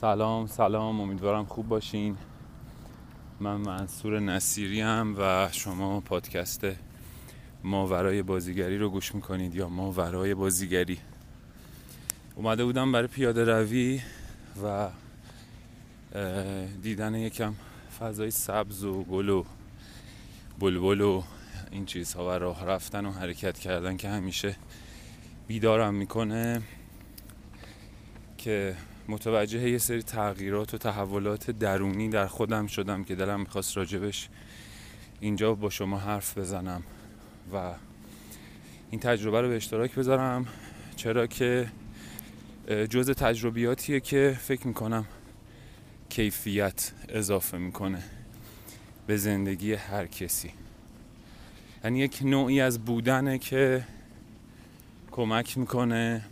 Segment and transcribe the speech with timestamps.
[0.00, 2.16] سلام سلام امیدوارم خوب باشین.
[3.40, 6.66] من منصور نصیری هم و شما پادکست
[7.64, 10.98] ماورای بازیگری رو گوش می‌کنید یا ماورای بازیگری.
[12.34, 14.00] اومده بودم برای پیاده روی
[14.64, 14.88] و
[16.82, 17.54] دیدن یکم
[17.98, 19.44] فضای سبز و گل و
[20.58, 21.22] بلبل و
[21.70, 24.56] این چیزها و راه رفتن و حرکت کردن که همیشه
[25.46, 26.62] بیدارم می‌کنه
[28.38, 28.76] که
[29.08, 34.28] متوجه یه سری تغییرات و تحولات درونی در خودم شدم که دلم می‌خواست راجبش
[35.20, 36.82] اینجا با شما حرف بزنم
[37.52, 37.74] و
[38.90, 40.46] این تجربه رو به اشتراک بذارم.
[40.96, 41.66] چرا که
[42.90, 45.06] جز تجربیاتیه که فکر می‌کنم
[46.08, 48.02] کیفیت اضافه می‌کنه
[49.06, 50.50] به زندگی هر کسی.
[51.84, 53.84] یعنی یک نوعی از بودنه که
[55.10, 56.22] کمک می‌کنه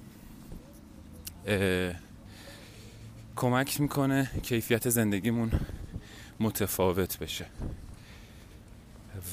[3.36, 5.50] کمک می‌کنه کیفیت زندگیمون
[6.40, 7.46] متفاوت بشه.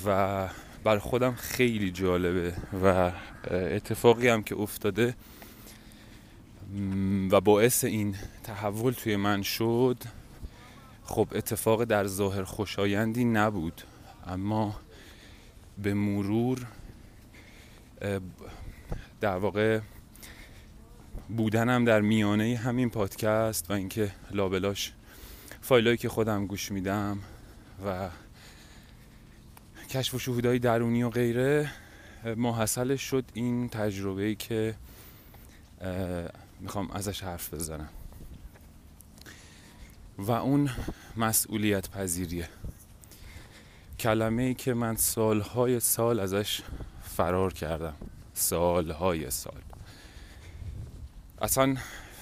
[0.06, 0.50] و
[0.84, 3.12] بر خودم خیلی جالبه و
[3.52, 5.16] اتفاقی هم که افتاده
[7.32, 9.98] و باعث این تحول توی من شد
[11.04, 13.82] خب اتفاق در ظاهر خوشایندی نبود.
[14.28, 14.80] اما
[15.78, 16.68] به مرور
[19.22, 19.80] در واقع
[21.38, 24.94] بودنم در میانه همین پادکست و اینکه لابلاش
[25.62, 27.20] فایلایی که خودم گوش میدم
[27.86, 28.10] و
[29.90, 31.72] کشف و شهودهای درونی و غیره
[32.38, 34.76] محصلش شد این تجربه ای که
[36.59, 37.90] می‌خوام ازش حرف بزنم.
[40.18, 40.70] و اون
[41.18, 42.50] مسئولیت پذیریه.
[44.00, 46.62] کلمه ای که من سالهای سال ازش
[47.04, 47.94] فرار کردم.
[48.34, 49.71] سالهای سال.
[51.42, 51.75] اصلا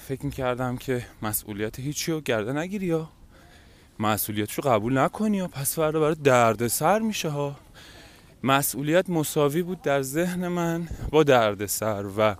[0.08, 3.08] فکر می‌کردم که مسئولیت هیچی رو گرده نگیری یا
[3.98, 7.56] مسئولیت رو قبول نکنی یا پس فردا برای درد سر میشه ها.
[8.42, 12.36] مسئولیت مساوی بود در ذهن من با درد سر و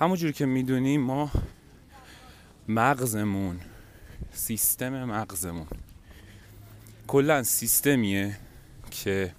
[0.00, 1.30] همونجور که می‌دونیم ما
[2.68, 3.60] مغزمون
[4.32, 5.66] سیستم مغزمون
[7.06, 8.38] کلا سیستمیه
[8.90, 9.32] که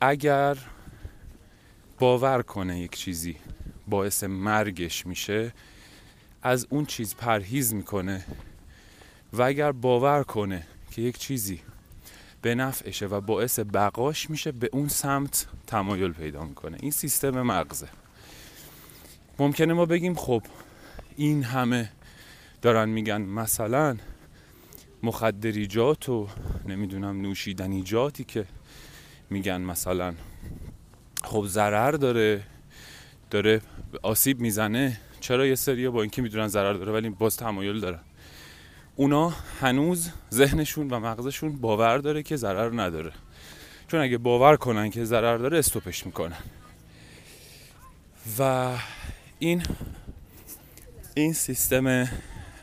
[0.00, 0.58] اگر
[1.98, 3.36] باور کنه یک چیزی
[3.88, 5.52] باعث مرگش میشه
[6.42, 8.24] از اون چیز پرهیز می‌کنه
[9.32, 11.60] و اگر باور کنه که یک چیزی
[12.42, 16.76] به نفعشه و باعث بقاش میشه به اون سمت تمایل پیدا می‌کنه.
[16.80, 17.88] این سیستم مغزه.
[19.38, 20.42] ممکنه ما بگیم خب
[21.16, 21.92] این همه
[22.62, 23.96] دارن میگن مثلا
[25.02, 26.28] مخدریجات و
[26.66, 28.46] نمی‌دونم نوشیدنیجاتی که
[29.30, 30.14] میگن مثلا
[31.24, 32.42] خب ضرر داره.
[33.30, 33.60] داره
[34.02, 34.98] آسیب می‌زنه.
[35.20, 38.00] چرا یه سری با اینکه می‌دونن ضرر داره ولی باز تمایل دارن.
[38.96, 43.12] اونا هنوز ذهنشون و مغزشون باور داره که ضرر نداره.
[43.88, 46.38] چون اگه باور کنن که ضرر داره استوپش می‌کنن.
[48.38, 48.72] و
[49.38, 49.62] این
[51.14, 52.08] این سیستم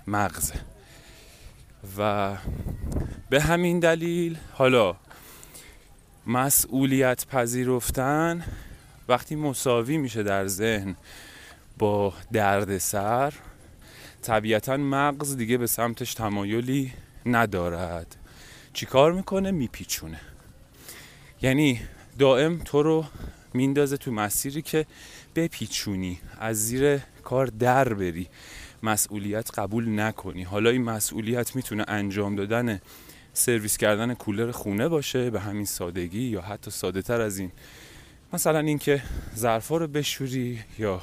[0.08, 0.60] مغزه.
[1.98, 2.36] و
[3.30, 4.96] به همین دلیل حالا
[6.28, 8.46] مسئولیت پذیرفتن
[9.08, 10.96] وقتی مساوی میشه در ذهن
[11.78, 13.34] با درد سر
[14.22, 16.94] طبیعتا مغز دیگه به سمتش تمایلی
[17.26, 18.16] ندارد.
[18.74, 20.20] چیکار می‌کنه؟ میپیچونه.
[21.42, 21.82] یعنی
[22.20, 23.06] دائم تو رو
[23.54, 24.86] میندازه تو مسیری که
[25.36, 28.28] بپیچونی از زیر کار در بری.
[28.84, 30.44] مسئولیت قبول نکنی.
[30.44, 32.82] حالا این مسئولیت می‌تونه انجام دادن
[33.34, 37.52] سرویس کردن کولر خونه باشه به همین سادگی یا حتی ساده تر از این
[38.34, 39.02] مثلا اینکه
[39.36, 41.02] ظرفا رو بشوری یا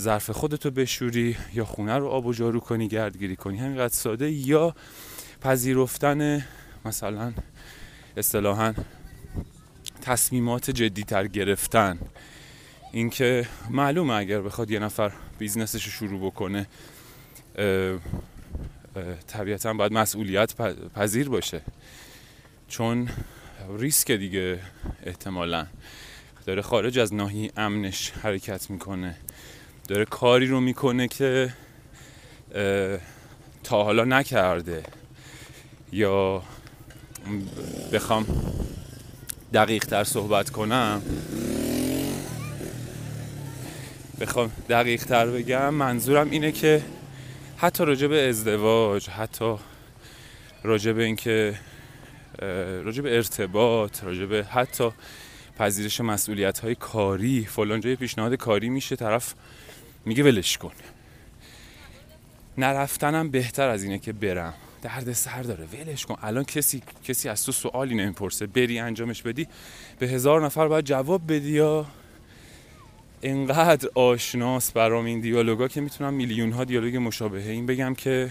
[0.00, 4.74] ظرف خودتو بشوری یا خونه رو آب و جارو کنی گردگیری کنی همینقدر ساده یا
[5.40, 6.46] پذیرفتن
[6.84, 7.32] مثلا
[8.16, 8.74] اصطلاحا
[10.02, 11.98] تصمیمات جدیتر گرفتن.
[12.92, 16.66] اینکه معلومه اگر بخواد یه نفر business ش رو شروع بکنه
[19.26, 20.54] طبیعتا باید مسئولیت
[20.94, 21.60] پذیر باشه.
[22.68, 23.08] چون
[23.78, 24.58] ریسک دیگه
[25.02, 25.66] احتمالا.
[26.46, 29.14] داره خارج از ناحیه امنش حرکت می‌کنه.
[29.88, 31.54] داره کاری رو می‌کنه که
[33.64, 34.82] تا حالا نکرده.
[35.92, 36.42] یا
[37.92, 38.26] بخوام
[39.54, 41.02] دقیق تر صحبت کنم.
[44.20, 46.82] بخوام دقیق تر بگم منظورم اینه که
[47.56, 49.56] حتی راجع به ازدواج حتی
[50.62, 51.54] راجع به اینکه
[52.84, 54.90] راجع به ارتباط راجع به حتی
[55.58, 57.44] پذیرش مسئولیت های کاری.
[57.44, 58.96] فلان جای پیشنهاد کاری میشه.
[58.96, 59.34] طرف
[60.04, 60.72] میگه ولش کن.
[62.58, 64.54] نرفتنم بهتر از اینه که برم.
[64.82, 65.64] درد سر داره.
[65.64, 66.16] ولش کن.
[66.22, 68.46] الان کسی کسی از تو سوالی نمی‌پرسه.
[68.46, 69.46] بری انجامش بدی.
[69.98, 71.86] به هزار نفر باید جواب بدی یا؟
[73.22, 78.30] انقدر آشناس برام این دیالوگا که می‌تونم میلیون ها دیالوگ مشابهه این بگم که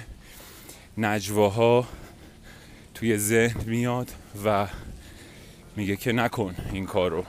[0.98, 1.88] نجواها
[2.94, 4.12] توی ذهن میاد
[4.46, 4.68] و
[5.78, 7.26] میگه که نکن این کارو.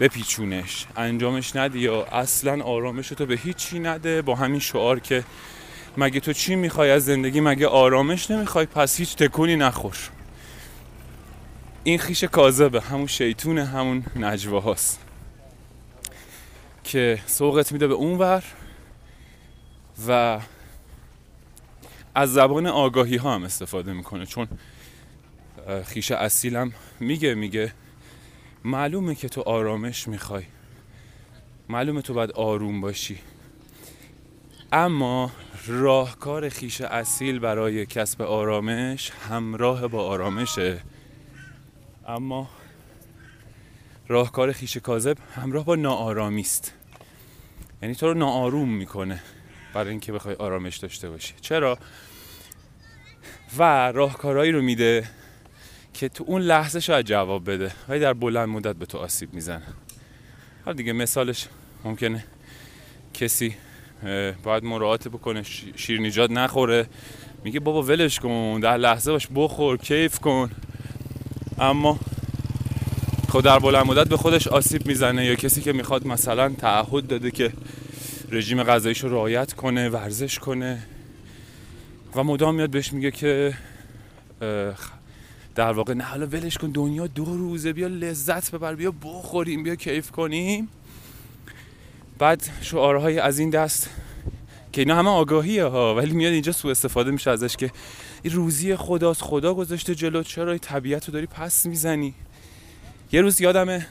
[0.00, 0.86] بپیچونش.
[0.96, 4.22] انجامش ندی یا اصلا آرامش تو به هیچی نده.
[4.22, 5.24] با همین شعار که
[5.96, 9.96] مگه تو چی می‌خوای از زندگی؟ مگه آرامش نمی‌خوای؟ پس هیچ تکونی نخور.
[11.84, 12.80] این خیش کاذبه.
[12.80, 15.00] همون شیطون همون نجوه هاست.
[16.84, 18.44] که سوقت میده به اون ور
[20.08, 20.40] و
[22.14, 24.26] از زبان آگاهی ها هم استفاده می‌کنه.
[24.26, 24.48] چون
[25.86, 27.72] خیش اصیلم میگه میگه
[28.64, 30.44] معلومه که تو آرامش می‌خوای.
[31.68, 33.18] معلومه تو باید آروم باشی.
[34.72, 35.32] اما
[35.66, 40.80] راهکار خیش اصیل برای کسب آرامش همراه با آرامشه.
[42.08, 42.50] اما
[44.08, 46.74] راهکار خیش کاذب همراه با ناآرامی است.
[47.82, 49.22] یعنی تو رو ناآروم می‌کنه
[49.74, 51.34] برای اینکه بخوای آرامش داشته باشی.
[51.40, 51.78] چرا؟
[53.58, 55.08] و راهکارهایی رو میده
[55.94, 57.72] که تو اون لحظه شاید جواب بده.
[57.88, 59.62] ولی در بلند مدت به تو آسیب می‌زنه.
[60.64, 61.48] حالا دیگه مثالش
[61.84, 62.24] ممکنه
[63.14, 63.54] کسی
[64.42, 65.42] باید مراعات بکنه.
[65.76, 66.86] شیر نجات نخوره.
[67.44, 68.60] میگه بابا ولش کن.
[68.60, 70.50] در لحظه باش بخور کیف کن.
[71.58, 71.98] اما
[73.28, 75.26] خود در بلند مدت به خودش آسیب می‌زنه.
[75.26, 77.52] یا کسی که می‌خواد مثلا تعهد داده که
[78.30, 80.82] رژیم غذاییش رو رعایت کنه ورزش کنه.
[82.14, 83.54] و مدام میاد بهش میگه که
[85.54, 89.74] در واقع نه حالا ولش کن دنیا دو روزه بیا لذت ببر بیا بخوریم بیا
[89.74, 90.68] کیف کنیم.
[92.18, 93.90] بعد شعارهای از این دست
[94.72, 97.70] که اینا همه آگاهیه ها ولی میاد اینجا سوء استفاده میشه ازش که
[98.22, 102.14] این روزی خداست خدا گذاشته جلو چرا طبیعت رو داری پس می‌زنی؟
[103.12, 103.86] یه روز یادم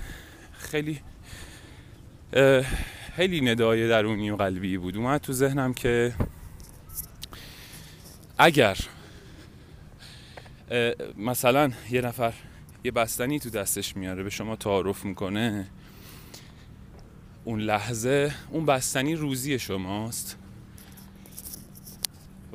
[0.58, 1.00] خیلی
[3.16, 4.98] خیلی ندای درونی و قلبی بود.
[4.98, 6.14] اومد تو ذهنم که
[8.38, 8.78] اگر
[11.18, 12.34] مثلا یه نفر
[12.84, 15.68] یه بستنی تو دستش میاره به شما تعارف می‌کنه.
[17.44, 20.38] اون لحظه اون بستنی روزی شماست.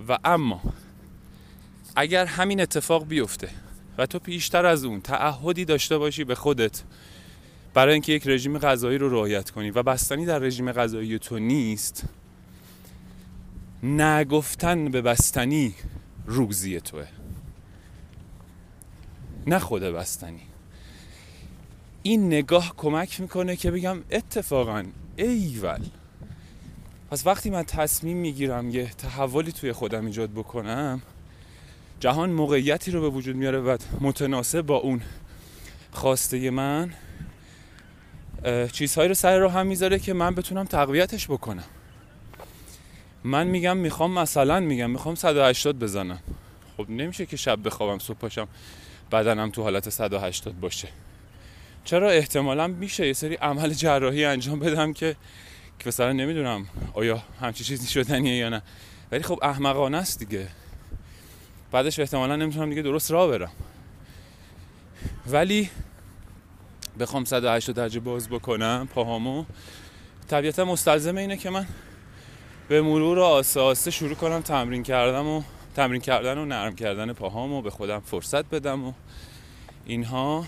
[0.09, 0.63] و اما
[1.97, 3.49] اگر همین اتفاق بیفته
[3.99, 6.83] و تو پیشتر از اون تعهدی داشته باشی به خودت
[7.75, 12.05] برای اینکه یک رژیم غذایی رو رعایت کنی و بستنی در رژیم غذایی تو نیست
[13.83, 15.75] نگفتن به بستنی
[16.27, 17.07] روزی توه.
[19.47, 20.43] نه خود بستنی.
[22.03, 24.85] این نگاه کمک می‌کنه که بگم اتفاقا
[25.17, 25.81] ایول.
[27.11, 31.03] پس وقتی من تصمیم می‌گیرم یه تحولی توی خودم ایجاد بکنم
[32.01, 35.01] جهان موقعیتی رو به وجود میاره و متناسب با اون
[35.93, 36.95] خواسته من
[38.73, 41.65] چیزهایی رو سر رو هم می‌ذاره که من بتونم تقویتش بکنم.
[43.25, 46.19] من میگم می‌خوام مثلا میگم می‌خوام 180 بزنم.
[46.77, 48.49] خب نمیشه که شب بخوابم صبح پاشم.
[49.13, 50.89] بدنم تو حالت 180 باشه.
[51.85, 55.17] چرا احتمالا میشه یه سری عمل جراحی انجام بدم که
[55.87, 58.63] مثلا نمی‌دونم آیا همچی چیزی شدنیه یا نه.
[59.13, 60.49] ولی خب احمقانه است دیگه.
[61.73, 63.53] بعدش احتمالا نمی‌تونم دیگه درست راه برم.
[65.27, 65.71] ولی
[67.01, 69.45] بخوام 180 درجه باز بکنم پاهامو
[70.29, 71.67] طبیعتا مستلزم اینه که من
[72.69, 75.43] به مرور آسته آسته شروع کنم تمرین کردم و
[75.77, 78.93] تمرین کردن و نرم کردن پاهامو به خودم فرصت بدم و
[79.87, 80.45] اینها.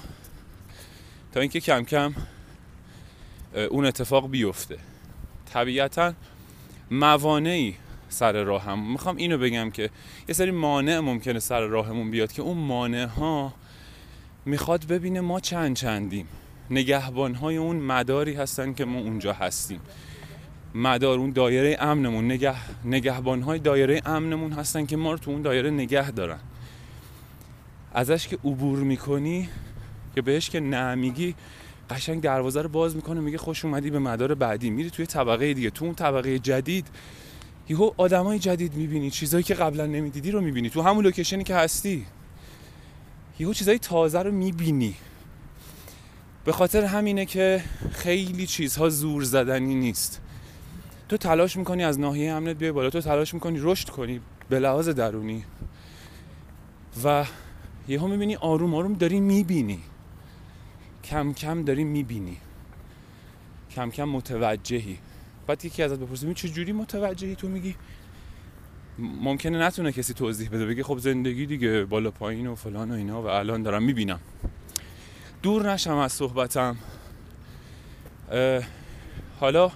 [1.33, 2.15] تا اینکه کم کم
[3.71, 4.79] اون اتفاق بیفته.
[5.53, 6.13] طبیعتا
[6.91, 7.77] موانعی
[8.09, 8.93] سر راهم.
[8.93, 9.91] می‌خوام اینو بگم که
[10.29, 13.55] یه سری مانع ممکنه سر راهمون بیاد که اون مانع ها
[14.45, 16.29] می‌خواد ببینه ما چند چندیم.
[16.71, 19.81] نگهبان های اون مداری هستن که ما اونجا هستیم.
[20.79, 22.55] مدار اون دایره امنمون نگه
[22.85, 26.39] نگهبان های دایره امنمون هستن که ما رو تو اون دایره نگه دارن.
[27.93, 29.49] ازش که عبور می‌کنی
[30.15, 31.35] که بهش که نمیگی
[31.91, 34.71] قشنگ دروازه رو باز می‌کنه میگه خوش اومدی به مدار بعدی.
[34.71, 35.71] میری توی طبقه دیگه.
[35.71, 36.87] تو اون طبقه جدید
[37.69, 39.11] یهو آدمای جدید می‌بینی.
[39.11, 40.71] چیزایی که قبلا نمی‌دیدی رو می‌بینی.
[40.71, 42.07] تو همون لوکیشنی که هستی.
[43.39, 44.95] یهو چیزای تازه رو می‌بینی.
[46.45, 50.21] به خاطر همینه که خیلی چیزها زور زدنی نیست.
[51.09, 54.89] تو تلاش می‌کنی از ناحیه امنت بیای بالا تو تلاش می‌کنی رشد کنی به لحاظ
[54.89, 55.45] درونی.
[57.05, 57.27] و
[57.89, 59.81] یهو می‌بینی آروم آروم داری می‌بینی.
[61.05, 62.37] کم کم داری می‌بینی.
[63.71, 64.99] کم کم متوجهی.
[65.47, 67.75] بعد یکی ازت بپرسه چه جوری متوجهی تو میگی؟
[68.99, 73.23] ممکنه نتونه کسی توضیح بده بگه خب زندگی دیگه بالا پایین و فلان و اینا
[73.23, 74.21] و الان دارم می‌بینم.
[75.43, 76.77] دور نشم از صحبتم.
[79.41, 79.71] حالا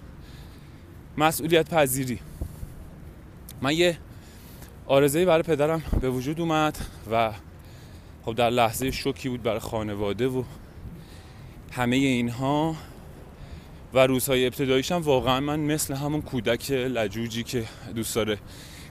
[1.19, 2.19] مسئولیت پذیری
[3.62, 3.99] من یه
[4.87, 6.78] آرزه برای پدرم به وجود اومد
[7.12, 7.33] و
[8.25, 10.45] خب در لحظه شوکی بود برای خانواده و
[11.73, 12.76] همه اینها
[13.95, 17.64] و روزهای ابتداییشم واقعا من مثل همون کودک لجوجی که
[17.95, 18.38] دوست داره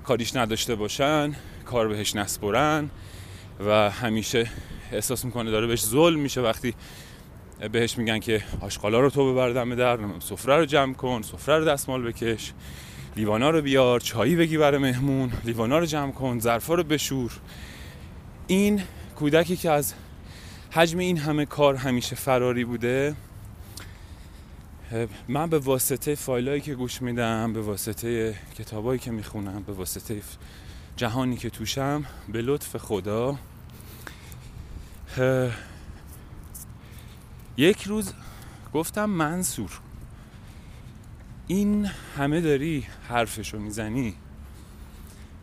[0.03, 1.35] کاریش نداشته باشن
[1.65, 2.89] کار بهش نسپرن
[3.65, 4.49] و همیشه
[4.91, 6.73] احساس می‌کنه داره بهش ظلم میشه وقتی
[7.67, 11.65] بهش میگن که آشغالا رو تو ببر دم در سفره رو جمع کن سفره رو
[11.65, 12.53] دستمال بکش
[13.15, 17.31] لیوانا رو بیار چایی بگی برای مهمون لیوانا رو جمع کن ظرفا رو بشور.
[18.47, 18.81] این
[19.15, 19.93] کودکی که از
[20.71, 23.15] حجم این همه کار همیشه فراری بوده
[25.27, 30.21] من به واسطه فایلایی که گوش میدم به واسطه کتابایی که می‌خونم به واسطه
[30.97, 33.37] جهانی که توشم به لطف خدا
[37.57, 38.13] یک روز
[38.73, 39.79] گفتم منصور
[41.47, 41.85] این
[42.17, 44.15] همه داری حرفشو می‌زنی؟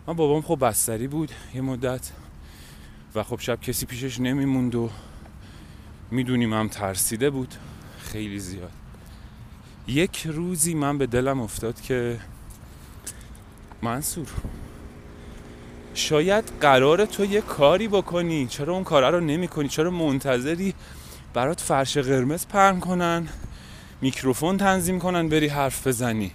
[0.06, 2.10] من بابام خب بستری بود یه مدت
[3.14, 4.90] و خب شب کسی پیشش نمیموند و
[6.10, 7.54] می‌دونیم هم ترسیده بود
[7.98, 8.72] خیلی زیاد.
[9.86, 12.20] یک روزی من به دلم افتاد که
[13.82, 14.26] منصور
[15.94, 20.74] شاید قرار تو یه کاری بکنی چرا اون کاره رو نمی کنی چرا منتظری
[21.38, 23.28] برات فرش قرمز پهن کنن
[24.00, 26.33] میکروفون تنظیم کنن بری حرف بزنی.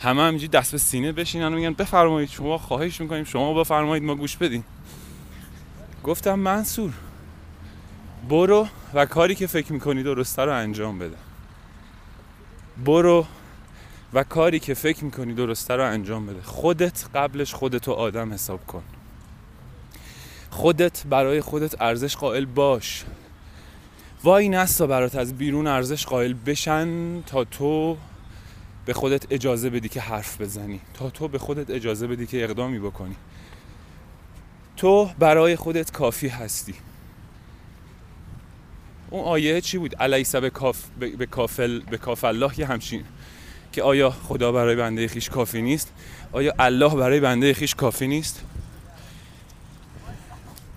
[0.00, 4.14] همه همینجوری دست به سینه بشینن و میگن بفرمایید شما خواهش می‌کنیم شما بفرمایید ما
[4.14, 4.64] گوش بدیم
[6.04, 6.92] گفتم منصور
[8.28, 11.16] برو و کاری که فکر می‌کنی درسته رو انجام بده.
[12.84, 13.26] برو
[14.12, 16.42] و کاری که فکر می‌کنی درسته رو انجام بده.
[16.42, 18.82] خودت قبلش خودتو آدم حساب کن.
[20.50, 23.04] خودت برای خودت ارزش قائل باش.
[24.24, 27.96] وای نستا برات از بیرون ارزش قائل بشن تا تو
[28.86, 30.80] به خودت اجازه بدی که حرف بزنی.
[30.94, 33.16] تا تو به خودت اجازه بدی که اقدامی بکنی.
[34.76, 36.74] تو برای خودت کافی هستی.
[39.10, 43.04] اون آیه چی بود؟ الیس به, کاف به, کافل به کاف الله یه همچین
[43.72, 45.92] که آیا خدا برای بنده خویش کافی نیست؟
[46.32, 48.44] آیا الله برای بنده خویش کافی نیست؟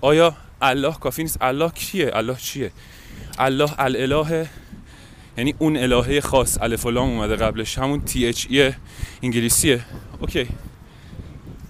[0.01, 2.71] آیا الله کافی نیست؟ الله کیه؟ الله چیه؟
[3.37, 4.49] الله الاله
[5.37, 6.57] یعنی اون الهه خاص.
[6.61, 7.77] الف لام اومده قبلش.
[7.77, 8.73] همون T H E
[9.23, 9.85] انگلیسیه.
[10.19, 10.47] اوکی.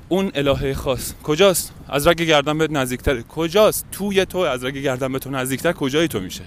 [0.10, 1.14] اون الهه خاص.
[1.24, 3.24] کجاست؟ از رگ گردن بهت نزدیکتره.
[3.24, 4.38] کجاست؟ توی تو.
[4.38, 6.44] از رگ گردن به تو نزدیکتر کجای تو میشه؟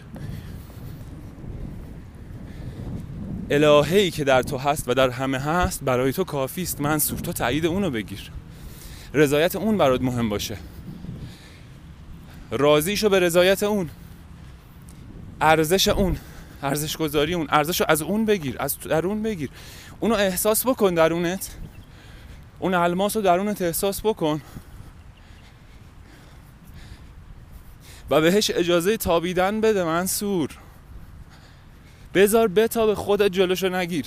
[3.50, 7.32] الههی که در تو هست و در همه هست برای تو کافی است منصور تو
[7.32, 8.30] تایید اونو بگیر.
[9.14, 10.56] رضایت اون برات مهم باشه.
[12.50, 13.90] راضی شو به رضایت اون.
[15.40, 16.18] ارزش اون
[16.62, 17.46] ارزش گذاری اون.
[17.50, 19.50] ارزش از اون بگیر از درون بگیر.
[20.00, 21.50] اونو احساس بکن درونت.
[22.58, 24.40] اون الماس رو درونت احساس بکن.
[28.10, 30.58] و بهش اجازه تابیدن بده منصور.
[32.14, 34.06] بذار بتاب خودت جلوشو نگیر.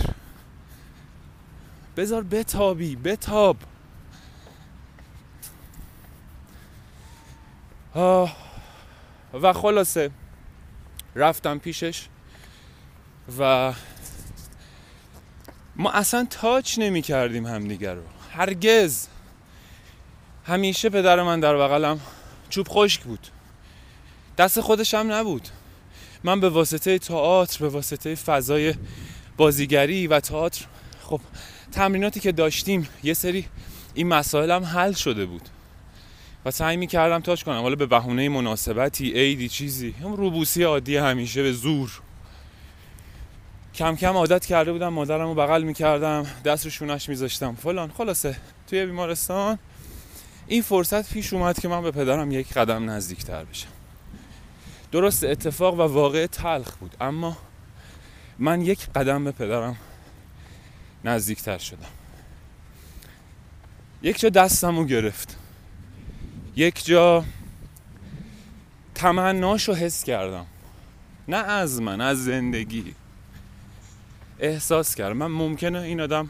[1.98, 3.58] بذار بتابی بتاب.
[7.94, 8.36] آه.
[9.34, 10.12] و خلاصه
[11.16, 12.08] رفتم پیشش
[13.40, 13.74] و
[15.76, 18.04] ما اصلا تاچ نمی کردیم همدیگر رو.
[18.32, 19.08] هرگز.
[20.46, 22.00] همیشه پدر من در بغلم
[22.50, 23.28] چوب خشک بود.
[24.38, 25.48] دست خودش هم نبود.
[26.24, 28.76] من به واسطه تئاتر به واسطه فضای
[29.38, 30.66] بازیگری و تئاتر
[31.04, 31.22] خب
[31.72, 33.48] تمریناتی که داشتیم یه سری
[33.94, 35.50] این مسائل هم حل شده بود.
[36.46, 37.62] و سعی می کردم تاچ کنم.
[37.62, 39.92] حالا به بهونه مناسبتی عیدی چیزی.
[39.92, 42.02] هم روبوسی عادی همیشه به زور.
[43.76, 47.56] کم کم عادت کرده بودم مادرم رو بغل می‌کردم دست رو شونش میذاشتم.
[47.56, 47.92] فلان.
[47.92, 48.36] خلاصه.
[48.68, 49.60] توی بیمارستان
[50.48, 53.70] این فرصت پیش اومد که من به پدرم یک قدم نزدیکتر بشم.
[54.92, 57.38] درست اتفاق و واقع تلخ بود اما
[58.40, 59.78] من یک قدم به پدرم
[61.06, 61.88] نزدیکتر شدم.
[64.02, 65.38] یک جا دستم رو گرفت.
[66.56, 67.26] یک جا
[68.96, 70.46] تمناش حس کردم.
[71.28, 72.96] نه از من از زندگی.
[74.40, 75.18] احساس کردم.
[75.18, 76.30] من ممکنه این آدم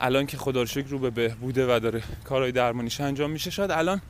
[0.00, 4.00] الان که خدا رو به بهبوده و داره کارهای درمانیش انجام میشه شاید الان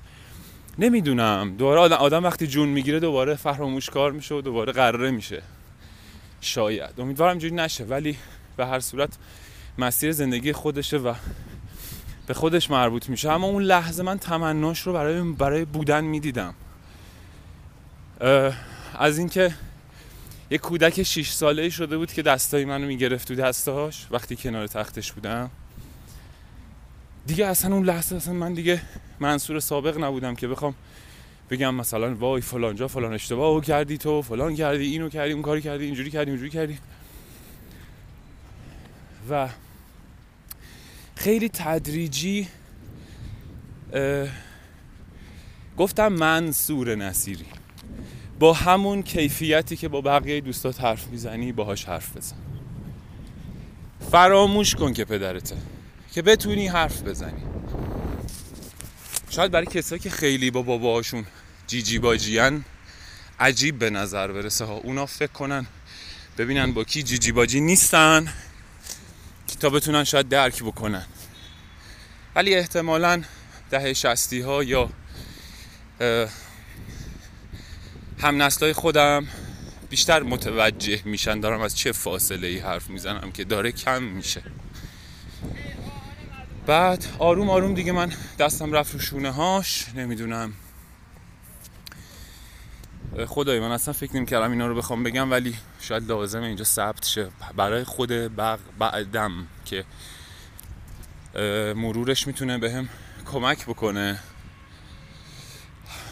[0.79, 1.55] نمی‌دونم.
[1.59, 5.43] دوباره آدم, آدم وقتی جون می‌گیره دوباره فراموش کار میشه و دوباره قراره میشه.
[6.41, 7.01] شاید.
[7.01, 8.17] امیدوارم جوری نشه ولی
[8.57, 9.11] به هر صورت
[9.79, 11.15] مسیر زندگی خودشه و
[12.27, 13.31] به خودش مربوط میشه.
[13.31, 16.55] اما اون لحظه من تمناش رو برای برای بودن می‌دیدم.
[18.99, 19.55] از اینکه
[20.51, 25.13] یه کودک 6 ساله شده بود که دستای منو می‌گرفت تو دستاش وقتی کنار تختش
[25.13, 25.51] بودم.
[27.27, 28.83] دیگه اصلا اون لحظه اصلا من دیگه
[29.21, 30.75] منصور سابق نبودم که بخوام
[31.51, 35.63] بگم مثلا وای فلان جا فلان اشتباه کردی تو فلان کردی اینو کردی اون کاری
[35.63, 36.79] کردی اینجوری کردی اونجوری کردی.
[39.31, 39.49] و
[41.21, 42.49] خیلی تدریجی
[45.77, 47.45] گفتم منصور نصیری.
[48.39, 52.37] با همون کیفیتی که با بقیه دوستات حرف می‌زنی باهاش حرف بزن.
[54.11, 55.57] فراموش کن که پدرته
[56.13, 57.43] که بتونی حرف بزنی.
[59.31, 61.25] شاید برای کسایی که خیلی با باباهاشون
[61.67, 62.65] جیجی باجیان
[63.41, 64.75] عجیب به نظر برسه ها.
[64.75, 65.67] اونا فکر کنن
[66.39, 68.33] ببینن با کی جیجی باجی نیستن.
[69.61, 71.07] تا بتونن شاید درک بکنن.
[72.35, 73.23] ولی احتمالا
[73.71, 74.91] دهه شستی ها یا
[78.21, 79.27] هم نسلای خودم
[79.91, 81.41] بیشتر متوجه میشن.
[81.41, 84.43] دارم از چه فاصله ای حرف می‌زنم که داره کم میشه.
[86.67, 90.53] بعد آروم آروم دیگه من دستم رفت رو شونه هاش نمی‌دونم.
[93.27, 97.07] خدای من اصلا فکر نمی کردم اینا رو بخوام بگم ولی شاید لازمه اینجا ثبت
[97.07, 97.31] شه.
[97.57, 98.59] برای خود بق...
[98.79, 99.85] بعدم که
[101.75, 102.89] مرورش می‌تونه بهم
[103.27, 104.19] کمک بکنه.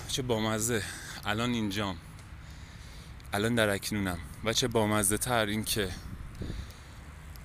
[0.09, 0.83] چه بامزه.
[1.25, 1.97] الان اینجام.
[3.33, 4.19] الان در اکنونم.
[4.45, 5.89] و چه بامزه تر این که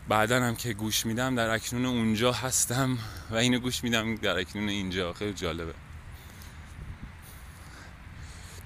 [0.07, 2.97] بعدا هم که گوش میدم در اکنون اونجا هستم.
[3.31, 5.13] و اینو گوش میدم در اکنون اینجا.
[5.13, 5.73] خیلی جالبه.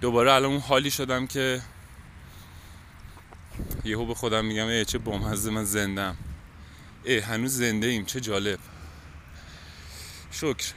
[0.02, 1.62] دوباره الان اون حالی شدم که
[3.86, 6.18] یهو به خودم میگم ای چه بامزه من زندم
[7.04, 8.60] ای هنوز زنده ایم چه جالب.
[10.32, 10.74] شکر.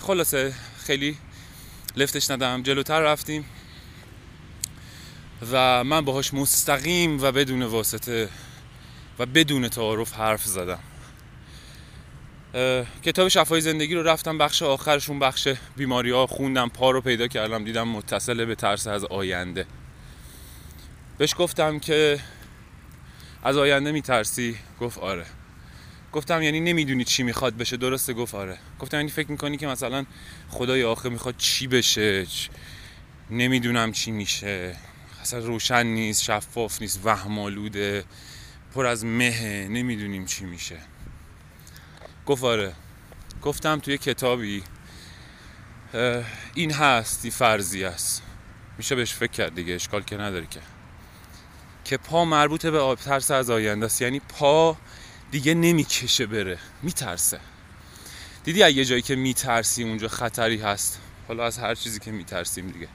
[0.00, 1.18] خلاصه خیلی
[1.96, 3.44] لفتش ندم جلوتر رفتیم
[5.52, 8.28] و من باهاش مستقیم و بدون واسطه
[9.18, 10.78] و بدون تعارف حرف زدم.
[13.02, 17.64] کتاب شفای زندگی رو رفتم بخش آخرشون بخش بیماری ها خوندم پا رو پیدا کردم
[17.64, 19.66] دیدم متصل به ترس از آینده.
[21.18, 22.20] بهش گفتم که
[23.42, 25.26] از آینده میترسی؟ گفت آره.
[26.12, 27.76] گفتم یعنی نمی‌دونی چی می‌خواد بشه.
[27.76, 28.58] درسته؟ گفت آره.
[28.78, 30.06] گفتم یعنی فکر می‌کنی که مثلا
[30.48, 32.26] خدای آخه می‌خواد چی بشه؟
[33.30, 34.76] نمی‌دونم چی میشه.
[35.20, 38.04] اصلا روشن نیست شفاف نیست وهمالوده
[38.74, 39.68] پر از مهه.
[39.70, 40.76] نمی‌دونیم چی میشه.
[42.26, 42.72] گفت آره.
[43.42, 44.62] گفتم توی کتابی
[46.54, 48.22] این هست فرضی است
[48.78, 50.60] میشه بهش فکر کرد دیگه اشکال که نداره که.
[51.84, 54.02] که پا مربوط به آب ترس از آینده است.
[54.02, 54.76] یعنی پا
[55.30, 57.40] دیگه نمی‌کشه بره میترسه.
[58.44, 62.88] دیدی اگه جایی که میترسی اونجا خطری هست؟ حالا از هر چیزی که میترسیم دیگه.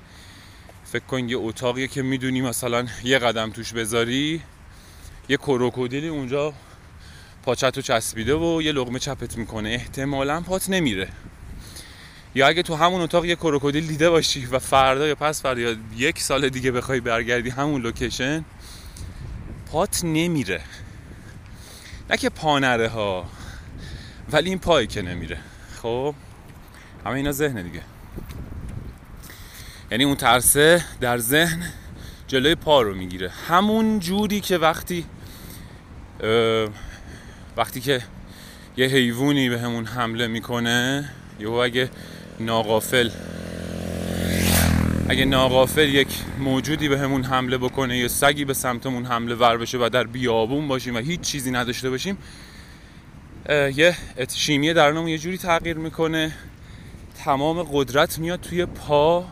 [0.86, 4.42] فکر کن یه اتاقیه که می‌دونی مثلا یه قدم توش بذاری
[5.30, 6.54] یه کروکودیلی اونجا
[7.44, 9.70] پاچت رو چسبیده و یه لغمه چپت می‌کنه.
[9.70, 11.08] احتمالا پات نمیره.
[12.36, 15.76] یا اگه تو همون اتاق یه کروکودیل دیده باشی و فردا یا پس فردا یا
[15.98, 18.46] یک سال دیگه بخوای برگردی همون لوکیشن
[19.72, 20.62] پات نمیره.
[22.10, 23.26] نه که پا نره ها
[24.32, 25.38] ولی این پایی که نمیره.
[25.82, 26.16] خب
[27.06, 27.82] همه اینا ذهن دیگه.
[29.92, 31.72] یعنی اون ترسه در ذهن
[32.28, 33.30] جلوی پا رو می‌گیره.
[33.30, 35.06] همون جوری که وقتی
[37.62, 38.02] وقتی که
[38.78, 41.90] یه حیوانی به همون حمله می‌کنه یا اگه
[42.40, 43.10] ناقافل
[45.10, 46.08] اگه ناقافل یک
[46.40, 50.68] موجودی به همون حمله بکنه یا سگی به سمتمون حمله ور بشه و در بیابون
[50.68, 52.18] باشیم و هیچ چیزی نداشته باشیم
[53.50, 53.98] یه
[54.36, 56.32] شیمی درونمون یه جوری تغییر می‌کنه.
[57.26, 59.26] تمام قدرت میاد توی پا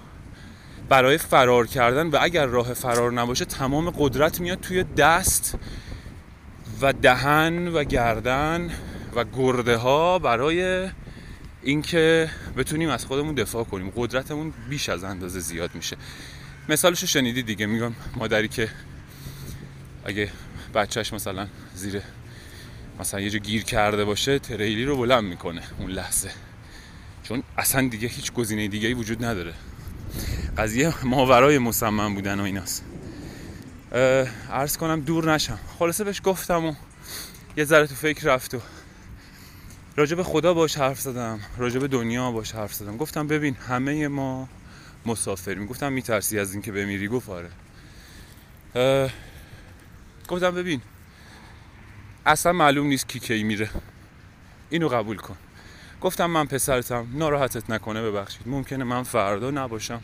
[0.89, 5.57] برای فرار کردن و اگر راه فرار نباشه تمام قدرت میاد توی دست
[6.81, 8.71] و دهن و گردن
[9.15, 10.89] و گرده ها برای
[11.63, 13.93] اینکه بتونیم از خودمون دفاع کنیم.
[13.95, 15.97] قدرتمون بیش از اندازه زیاد میشه.
[16.69, 17.65] مثالشو شنیدی دیگه.
[17.65, 18.69] میگم مادری که
[20.05, 20.29] اگه
[20.73, 22.01] بچهش مثلا زیر
[22.99, 26.31] مثلا یه جا گیر کرده باشه تریلی رو بلند می‌کنه اون لحظه.
[27.23, 29.53] چون اصلا دیگه هیچ گزینه دیگه ای وجود نداره.
[30.57, 32.85] قضیه ماورای مصمم بودن و ایناست.
[34.51, 35.59] عرض کنم دور نشم.
[35.79, 36.73] خلاصه بهش گفتم و
[37.57, 38.59] یه ذره تو فکر رفت و
[39.95, 41.39] راجع به خدا باش حرف زدم.
[41.57, 42.97] راجع به دنیا باش حرف زدم.
[42.97, 44.49] گفتم ببین همه ما
[45.05, 45.65] مسافریم.
[45.65, 47.49] گفتم میترسی از اینکه بمیری؟ گفت آره.
[50.27, 50.81] گفتم ببین
[52.25, 53.69] اصلا معلوم نیست کی کی میره.
[54.69, 55.35] اینو قبول کن.
[56.01, 57.07] گفتم من پسرتم.
[57.13, 58.47] ناراحتت نکنه ببخشید.
[58.47, 60.01] ممکنه من فردا نباشم.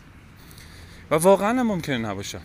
[1.11, 2.41] و واقعا ممکنه نباشم.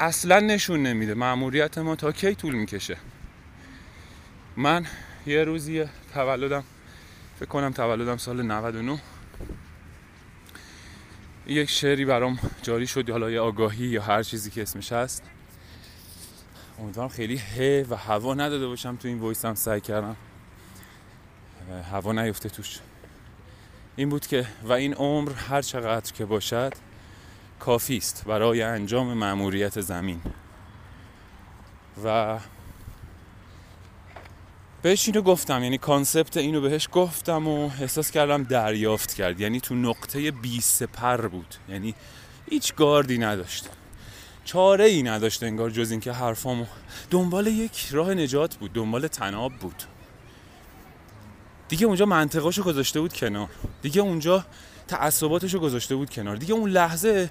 [0.00, 1.14] اصلا نشون نمیده.
[1.14, 2.96] معمولیت ما تا کی طول می‌کشه؟
[4.56, 4.86] من
[5.26, 5.84] یه روزی
[6.14, 6.64] تولدم
[7.36, 8.98] فکر کنم تولدم سال 99
[11.46, 15.22] یک شعری برام جاری شد حالا یه آگاهی یا هر چیزی که اسمش هست.
[16.78, 20.16] امیدوارم خیلی ه و هوا نداده باشم تو این voice م سعی کردم.
[21.92, 22.78] هوا نیفته توش.
[23.96, 26.72] این بود که و این عمر هر چقدر که باشد
[27.60, 30.20] کافی است برای انجام مأموریت زمین.
[32.04, 32.38] و
[34.82, 39.40] بهش اینو گفتم یعنی concept اینو بهش گفتم و احساس کردم دریافت کرد.
[39.40, 41.54] یعنی تو نقطه به سپر بود.
[41.68, 41.94] یعنی
[42.50, 43.68] هیچ گاردی نداشت.
[44.44, 46.66] چاره ای نداشت انگار جز اینکه حرفامو
[47.10, 49.82] دنبال یک راه نجات بود دنبال تناب بود.
[51.68, 53.48] دیگه اونجا منطقاشو گذاشته بود کنار.
[53.82, 54.44] دیگه اونجا
[54.90, 56.36] تعصباتشو گذاشته بود کنار.
[56.36, 57.30] دیگه اون لحظه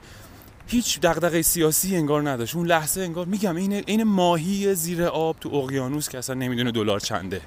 [0.68, 2.56] هیچ دغدغه سیاسی انگار نداشت.
[2.56, 7.00] اون لحظه انگار میگم این این ماهی زیر آب تو اقیانوس که اصلا نمی‌دونه دلار
[7.00, 7.42] چنده.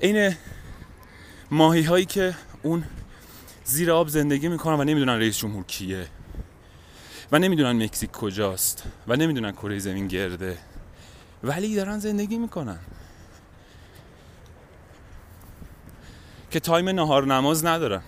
[0.00, 0.34] این
[1.50, 2.84] ماهی هایی که اون
[3.64, 6.06] زیر آب زندگی می‌کنن و نمی‌دونن رئیس جمهور کیه
[7.32, 10.58] و نمی‌دونن مکزیک کجاست و نمی‌دونن کره زمین گرده.
[11.42, 12.78] ولی دارن زندگی می‌کنن.
[16.54, 18.02] که تایم نهار نماز ندارن.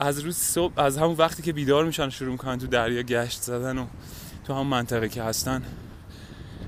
[0.00, 3.78] از روز صبح از همون وقتی که بیدار میشن شروع می‌کنن تو دریا گشت زدن
[3.78, 3.86] و
[4.44, 5.62] تو هم منطقه که هستن.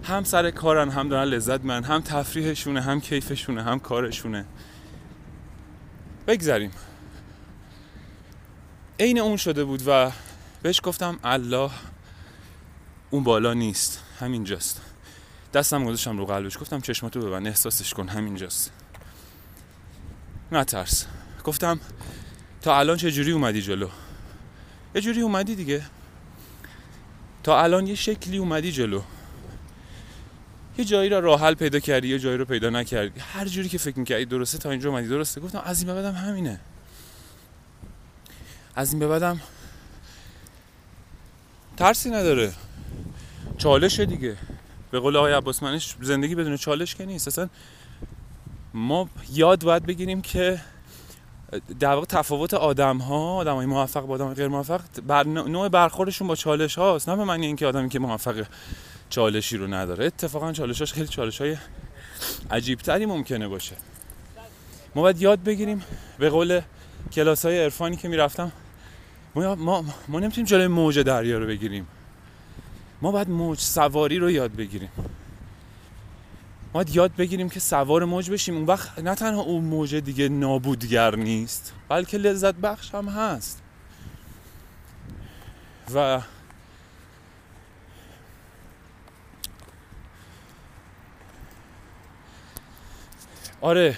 [0.04, 4.44] هم سر کارن هم دارن لذت من هم تفریحشونه هم کیفشونه هم کارشونه.
[6.26, 6.70] بگذاریم
[9.00, 10.10] عین اون شده بود و
[10.62, 11.70] بهش گفتم الله.
[13.10, 14.02] اون بالا نیست.
[14.20, 14.80] همینجاست.
[15.54, 16.58] دستم گذاشتم رو قلبش.
[16.58, 18.08] گفتم چشماتو ببند احساسش کن.
[18.08, 18.81] همینجاست.
[20.52, 21.06] نترس.
[21.44, 21.80] گفتم
[22.62, 23.88] تا الان چه جوری اومدی جلو؟
[24.94, 25.82] یه جوری اومدی دیگه.
[27.42, 29.02] تا الان یه شکلی اومدی جلو.
[30.78, 33.20] یه جایی را راه حل پیدا کردی یه جایی رو پیدا نکردی.
[33.20, 35.08] هر جوری که فکر می‌کردی درسته تا اینجا اومدی.
[35.08, 35.40] درسته.
[35.40, 36.60] گفتم از این به بعدم همینه.
[38.74, 39.40] از این به بعدم
[41.76, 42.52] ترسی نداره.
[43.58, 44.36] چالشه دیگه.
[44.90, 47.28] به قول آقای عباس منش زندگی بدون چالش که نیست.
[47.28, 47.48] اصلا
[48.74, 50.60] ما یاد باید بگیریم که
[51.80, 56.28] در واقع تفاوت آدم ها آدم های موفق با آدم غیر موفق بر نوع برخوردشون
[56.28, 57.08] با چالش هاست.
[57.08, 58.46] نه به معنی اینکه آدمی که موفق
[59.10, 60.06] چالشی رو نداره.
[60.06, 61.56] اتفاقا چالشاش خیلی چالش های
[62.50, 63.76] عجیب تری ممکنه باشه.
[64.94, 65.82] ما باید یاد بگیریم
[66.18, 66.60] به قول
[67.12, 68.52] کلاس های عرفانی که می‌رفتم
[69.34, 71.86] ما, ما, ما نمی‌تونیم جلوی موج دریا رو بگیریم.
[73.02, 74.88] ما باید موج سواری رو یاد بگیریم.
[76.72, 78.56] باید یاد بگیریم که سوار موج بشیم.
[78.56, 83.62] اون وقت نه تنها اون موج دیگه نابودگر نیست بلکه لذت بخش هم هست.
[85.94, 86.20] و
[93.60, 93.96] آره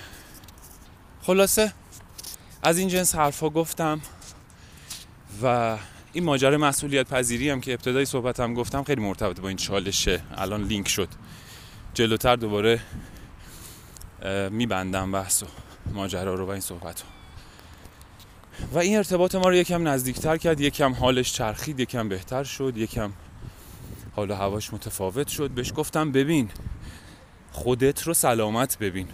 [1.22, 1.72] خلاصه
[2.62, 4.00] از این جنس حرفا گفتم
[5.42, 5.78] و
[6.12, 10.22] این ماجرا مسئولیت پذیری هم که ابتدای صحبتم گفتم خیلی مرتبط با این چالشه.
[10.36, 11.08] الان لینک شد.
[11.94, 12.80] جلوتر دوباره
[14.50, 15.46] میبندم بحث و
[15.92, 17.06] ماجرا رو و این صحبت رو.
[18.72, 23.12] و این ارتباط ما رو یکم نزدیکتر کرد یکم حالش چرخید یکم بهتر شد یکم
[24.16, 25.50] حال و هواش متفاوت شد.
[25.50, 26.48] بهش گفتم ببین
[27.52, 29.08] خودت رو سلامت ببین.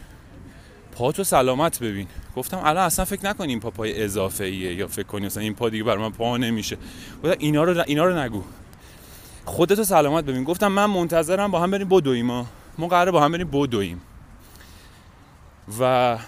[0.93, 2.07] پاتو سلامت ببین.
[2.37, 5.55] گفتم الان اصلا فکر نکنی این پا پای اضافه ایه یا فکر کنی مثلا این
[5.55, 6.77] پا دیگه بر من پا نمیشه.
[7.25, 8.43] گفتم اینا رو اینا رو نگو.
[9.45, 10.45] خودتو سلامت ببین.
[10.45, 12.47] گفتم من منتظرم با هم بریم بدویم ما
[12.79, 14.01] ما قراره با هم بریم بدویم.
[15.81, 16.19] و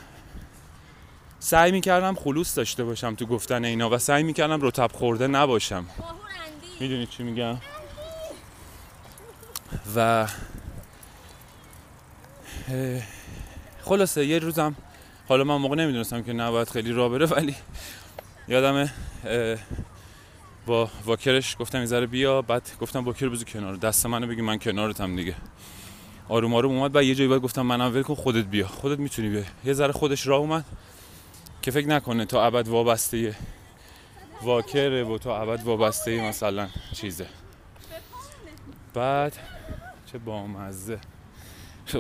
[1.38, 5.87] سعی می‌کردم خلوص داشته باشم تو گفتن اینا و سعی می‌کردم رتب خورده نباشم.
[6.81, 7.57] می‌دونی چی میگم؟
[9.96, 10.26] و
[13.83, 14.74] خلاصه یه روزم
[15.28, 17.57] حالا من موقع نمی‌دونستم که نباید خیلی را بره ولی
[18.48, 18.90] یادم
[20.66, 24.59] با واکرش گفتم یه ذره بیا بعد گفتم واکر بزو کنار دست منو بگی من
[24.59, 25.35] کنارتم دیگه.
[26.29, 28.67] آروم آروم اومد و یه جایی بعد گفتم منم ول کن خودت بیا.
[28.67, 29.43] خودت می‌تونی بیا.
[29.65, 30.65] یه ذره خودش راه اومد
[31.63, 33.37] که فکر نکنه تا ابد وابسته
[34.43, 37.27] واکره و تا ابد وابسته مثلا چیزه.
[38.95, 39.37] بعد
[40.13, 40.99] چه بامزه.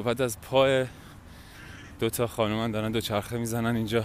[0.04, 0.86] بعد از پای
[2.00, 4.04] دو تا خانومن دارن دو چرخه می‌زنن اینجا.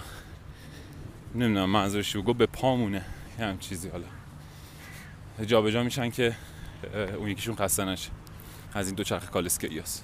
[1.35, 3.05] نمی‌دونم منظورش گفت به پامونه.
[3.39, 4.05] یه هم چیزی حالا.
[5.45, 6.35] جا جا میشن که
[7.17, 8.09] اون یکیشون خسته نشه.
[8.77, 10.01] از این دو چرخ کالسکیاس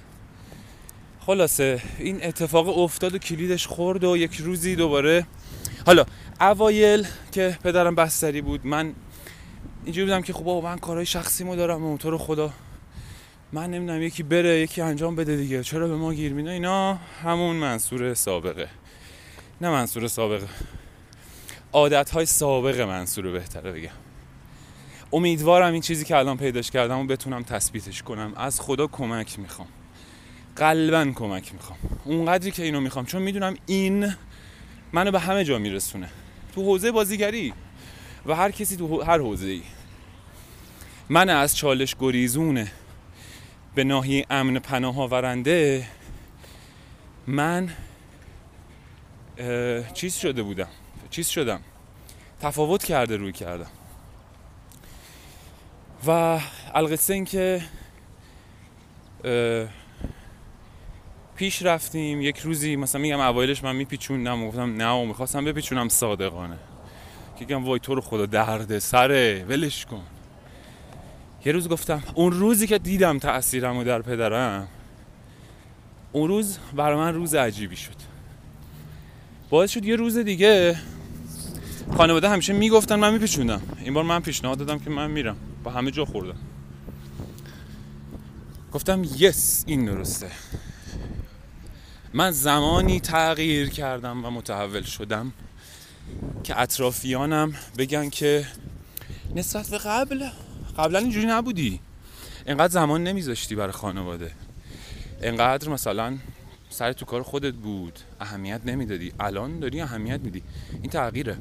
[1.25, 5.25] خلاصه این اتفاق افتاد و کلیدش خورد و یک روزی دوباره.
[5.85, 6.05] حالا
[6.41, 8.93] اوایل که پدرم بستری بود من
[9.83, 12.53] اینجوری بودم که خب من کارهای شخصیمو دارم و تو رو خدا.
[13.51, 15.63] من نمی‌دونم یکی بره یکی انجام بده دیگه.
[15.63, 18.67] چرا به ما گیر میده اینا همون منصور سابقه.
[19.61, 20.47] نه منصور سابقه.
[21.73, 24.02] عادت های سابق منصور بهتره بگم.
[25.13, 28.33] امیدوارم این چیزی که الان پیداش کردم و بتونم تثبیتش کنم.
[28.35, 29.67] از خدا کمک می‌خوام.
[30.55, 31.79] قلبا کمک می‌خوام.
[32.05, 33.05] اونقدری که اینو می‌خوام.
[33.05, 34.15] چون می‌دونم این
[34.93, 36.09] منو به همه جا میرسونه.
[36.55, 37.53] تو حوزه بازیگری.
[38.25, 39.61] و هر کسی تو هر حوزه ای
[41.09, 42.71] من از چالش گریزونه
[43.75, 45.87] به ناحیه امن پناه آورنده
[47.27, 47.69] من
[49.93, 50.67] چیز شده بودم.
[51.09, 51.59] چیز شدم.
[52.41, 53.69] تفاوت کرده روی کردم.
[56.07, 56.39] و
[56.73, 57.61] القصه این که
[61.35, 62.21] پیش رفتیم.
[62.21, 66.57] یک روزی مثلا میگم اوایلش من میپیچوندم و گفتم نه و می‌خواستم بپیچونم صادقانه.
[67.39, 70.03] که گم وای تو رو خدا درد سره ولش کن.
[71.45, 74.67] یه روز گفتم اون روزی که دیدم تأثیرم و در پدرم
[76.11, 77.95] اون روز برای من روز عجیبی شد.
[79.49, 80.77] باعث شد یه روز دیگه
[81.97, 83.61] خانواده همیشه می‌گفتن من میپیچوندم.
[83.83, 85.37] این بار من پیشنهاد دادم که من میرم.
[85.63, 86.37] با همه جا خوردم.
[88.73, 90.31] گفتم یس این درسته.
[92.13, 95.33] من زمانی تغییر کردم و متحول شدم
[96.43, 98.47] که اطرافیانم بگن که
[99.35, 100.29] نسبت به قبل
[100.77, 101.79] قبلا اینجوری نبودی.
[102.47, 104.31] انقدر زمان نمیذاشتی برای خانواده.
[105.21, 106.17] انقدر مثلا
[106.69, 109.13] سر تو کار خودت بود اهمیت نمی‌دادی.
[109.19, 110.41] الان داری اهمیت میدی.
[110.81, 111.37] این تغییره.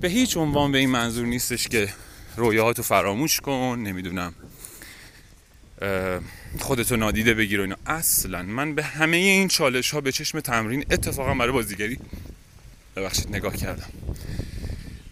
[0.00, 1.88] به هیچ عنوان به این منظور نیستش که
[2.38, 4.34] رویاهاتو فراموش کن نمی‌دونم.
[6.58, 7.76] خودتو نادیده بگیر و اینا.
[7.86, 11.98] اصلا من به همه این چالش ها به چشم تمرین اتفاقا برای بازیگری
[12.96, 13.88] ببخشید نگاه کردم.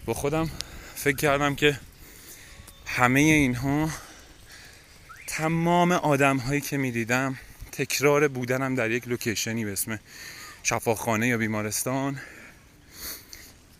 [0.05, 0.49] با خودم
[0.95, 1.79] فکر کردم که
[2.85, 3.89] همه اینها
[5.27, 7.37] تمام آدم هایی که می دیدم
[7.71, 9.99] تکرار بودنم در یک لوکیشنی به اسم
[10.63, 12.19] شفاخانه یا بیمارستان.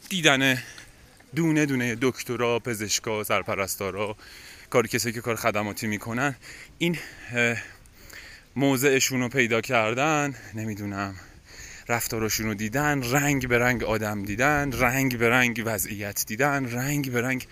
[0.10, 0.63] دیدن
[1.35, 4.15] دونه دونه دکترا پزشکا سرپرستارا
[4.69, 6.35] کاری کسی که کار خدماتی می‌کنن.
[6.77, 6.97] این
[8.55, 11.15] موضعشون رو پیدا کردن نمی‌دونم
[11.89, 17.21] رفتارشون رو دیدن رنگ به رنگ آدم دیدن رنگ به رنگ وضعیت دیدن رنگ به
[17.21, 17.47] رنگ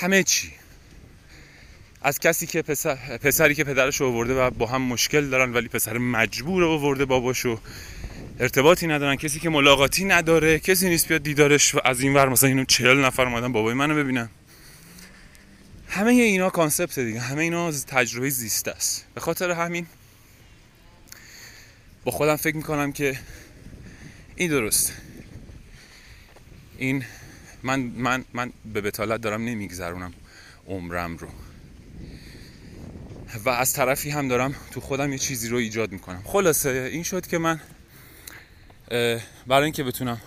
[0.00, 0.52] همه چی.
[2.02, 5.68] از کسی که پسر، پسری که پدرش رو آورده و با هم مشکل دارن ولی
[5.68, 7.60] پسر مجبور آورده باباشو.
[8.42, 12.48] ارتباطی ندارن کسی که ملاقاتی نداره کسی نیست بیاد دیدارش و از این ور مثلا
[12.48, 14.28] اینو چهل نفر اومدن بابای منو ببینن.
[15.88, 19.06] همه اینا concept دیگه همه اینا تجربه زیسته است.
[19.14, 19.86] به خاطر همین
[22.04, 23.18] با خودم فکر می‌کنم که
[24.36, 24.92] این درست.
[26.78, 27.04] این
[27.62, 30.12] من من من به بتالت دارم نمیگذرونم
[30.66, 31.28] عمرم رو.
[33.44, 36.22] و از طرفی هم دارم تو خودم یه چیزی رو ایجاد می‌کنم.
[36.24, 37.60] خلاصه این شد که من
[39.46, 40.20] برای اینکه بتونم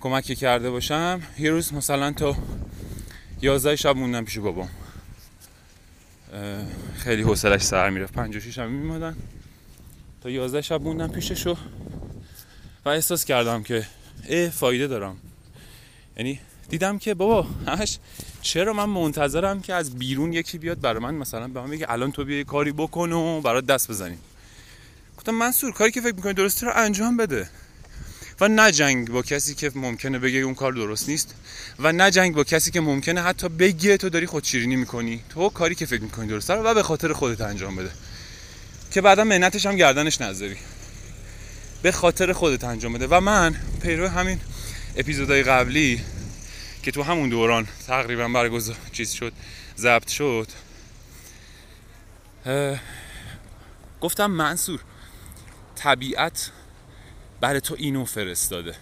[0.00, 2.36] کمکی کرده باشم یه روز مثلا تا
[3.42, 4.68] یازده شب موندم پیش بابام.
[6.96, 8.12] خیلی حوصلش سر می‌رفت.
[8.12, 9.16] پنج و شیش هم میمادن
[10.22, 11.56] تا یازده شب موندم پیششو
[12.84, 13.86] و احساس کردم که
[14.28, 15.16] اه فایده دارم.
[16.16, 17.98] یعنی دیدم که بابا همش
[18.42, 22.12] چرا من منتظرم که از بیرون یکی بیاد برای من مثلا به من بگه الان
[22.12, 24.18] تو بیا کاری بکن و برات دست بزنیم.
[25.22, 27.48] گفتم منصور کاری که فکر می‌کنی درسته رو انجام بده.
[28.40, 31.34] و نه جنگ با کسی که ممکنه بگه اون کار درست نیست.
[31.78, 35.22] و نه جنگ با کسی که ممکنه حتی بگه تو داری خودشیرینی می‌کنی.
[35.28, 37.90] تو کاری که فکر می‌کنی درسته رو و به خاطر خودت انجام بده.
[38.90, 40.56] که بعدا منتش هم گردنش نذاری.
[41.82, 43.06] به خاطر خودت انجام بده.
[43.06, 44.40] و من پیرو همین
[44.96, 46.04] اپیزودهای قبلی
[46.82, 49.32] که تو همون دوران تقریبا برگزار چیز شد
[49.78, 50.48] ضبط شد
[54.00, 54.80] گفتم منصور
[55.82, 56.50] طبیعت
[57.40, 58.74] برای تو اینو فرستاده.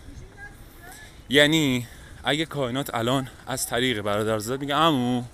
[1.28, 1.86] یعنی
[2.24, 5.24] اگه کائنات الان از طریق برادرزاد میگه امو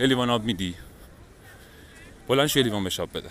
[0.00, 0.74] یه لیوان آب میدی.
[2.28, 3.30] بلند شو لیوان بشاب بده.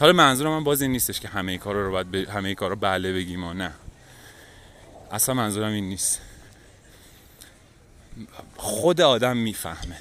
[0.00, 2.14] حالا منظورم من باز این نیستش که همه کارا رو باید ب...
[2.14, 3.72] همه کارا بله بگیم و نه.
[5.12, 6.20] اصلا منظورم این نیست.
[8.56, 9.96] خود آدم می‌فهمه.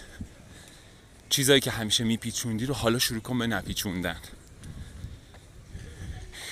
[1.29, 4.17] چیزایی که همیشه میپیچوندی رو حالا شروع کن به نپیچوندن.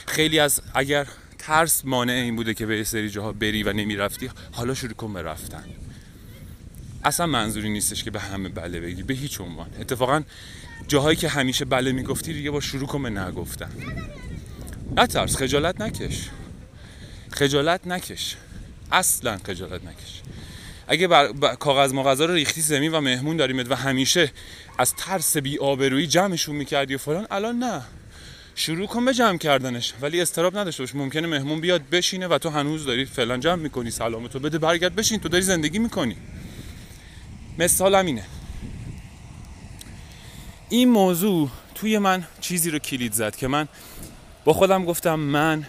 [0.07, 4.73] خیلی از اگر ترس مانع این بوده که به سری جاها بری و نمی‌رفتی حالا
[4.73, 5.63] شروع کن به رفتن.
[7.03, 9.69] اصلا منظوری نیستش که به همه بله بگی به هیچ عنوان.
[9.79, 10.23] اتفاقا
[10.87, 13.71] جاهایی که همیشه بله می‌گفتی دیگه با شروع کن به نگفتن.
[14.97, 16.29] نترس خجالت نکش.
[17.31, 18.35] خجالت نکش.
[18.91, 20.21] اصلا خجالت نکش.
[20.87, 21.55] اگه بر...
[21.55, 24.31] کاغذ مغازه رو ریختی زمین و مهمون داریمت و همیشه
[24.77, 27.81] از ترس بی آبرویی جمعشون می‌کردی و فلان الان نه.
[28.59, 29.93] شروع کن به جمع کردنش.
[30.01, 30.95] ولی استراب نداشته باش.
[30.95, 35.19] ممکنه مهمون بیاد بشینه و تو هنوز داری فلان جمع می‌کنی سلامتو بده برگرد بشین
[35.19, 36.15] تو داری زندگی می‌کنی.
[37.59, 38.23] مثال اینه.
[40.69, 43.67] این موضوع توی من چیزی رو کلید زد که من
[44.45, 45.67] با خودم گفتم من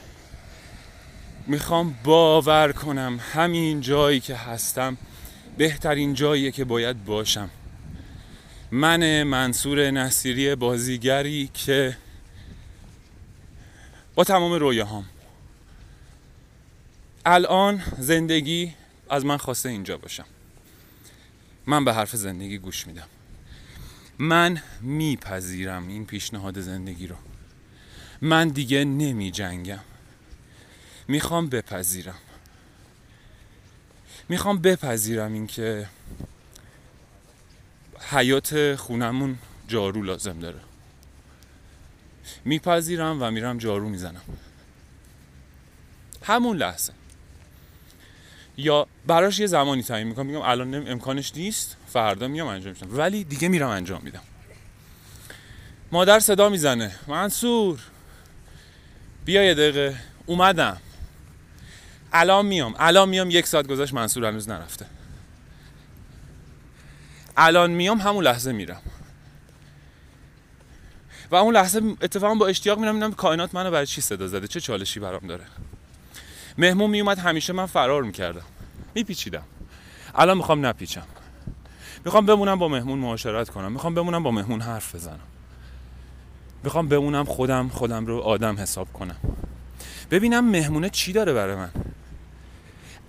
[1.46, 4.96] می‌خوام باور کنم همین جایی که هستم
[5.59, 7.51] بهترین جاییه که باید باشم.
[8.70, 11.96] من منصور نصیری بازیگری که
[14.18, 15.04] با تمام رویاهام.
[17.26, 18.74] الان زندگی
[19.11, 20.24] از من خواسته اینجا باشم
[21.66, 23.07] من به حرف زندگی گوش میدم.
[24.18, 27.16] من میپذیرم این پیشنهاد زندگی رو.
[28.20, 29.81] من دیگه نمی جنگم
[31.09, 32.18] می‌خوام بپذیرم.
[34.28, 35.88] می‌خوام بپذیرم اینکه
[38.11, 40.67] حیات خونمون جارو لازم داره.
[42.44, 44.20] میپذیرم و میرم جارو می‌زنم.
[46.22, 46.92] همون لحظه.
[48.56, 52.98] یا براش یه زمانی تعیین می‌کنم میگم الان امکانش نیست فردا میام انجام میدم.
[52.98, 54.22] ولی دیگه میرم انجام میدم.
[55.92, 56.94] مادر صدا می‌زنه.
[57.06, 57.80] منصور
[59.24, 59.96] بیا یه دقیقه.
[60.26, 60.76] اومدم.
[62.12, 62.74] الان میام.
[62.78, 63.30] الان میام.
[63.30, 64.86] یک ساعت گذاشت منصور هنوز نرفته.
[67.36, 68.82] الان میام همون لحظه میرم.
[71.30, 75.00] و اون لحظه اتفاقا با اشتیاق میرم کائنات منو برای چی صدا زده؟ چه چالشی
[75.00, 75.44] برام داره؟
[76.58, 78.44] مهمون میومد همیشه من فرار می‌کردم.
[78.94, 79.42] میپیچیدم.
[80.14, 81.06] الان می‌خوام نپیچم.
[82.04, 83.72] می‌خوام بمونم با مهمون معاشرت کنم.
[83.72, 85.20] می‌خوام بمونم با مهمون حرف بزنم.
[86.64, 89.16] می‌خوام بمونم خودم خودم رو آدم حساب کنم.
[90.10, 91.70] ببینم مهمونه چی داره برای من.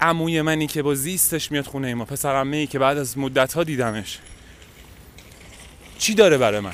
[0.01, 2.05] عموی منی که با زیستش میاد خونه ما.
[2.05, 4.19] پسر ای که بعد از مدت ها دیدمش.
[5.97, 6.73] چی داره برای من؟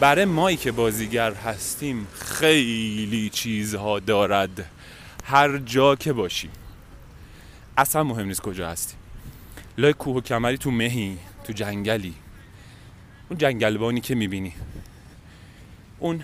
[0.00, 4.70] برای مایی که بازیگر هستیم خیلی چیزها دارد.
[5.24, 6.50] هر جا که باشیم.
[7.76, 8.98] اصلا مهم نیست کجا هستیم.
[9.78, 12.14] لای کوه و کمری تو مهی تو جنگلی.
[13.28, 14.52] اون جنگلبانی که می‌بینی.
[15.98, 16.22] اون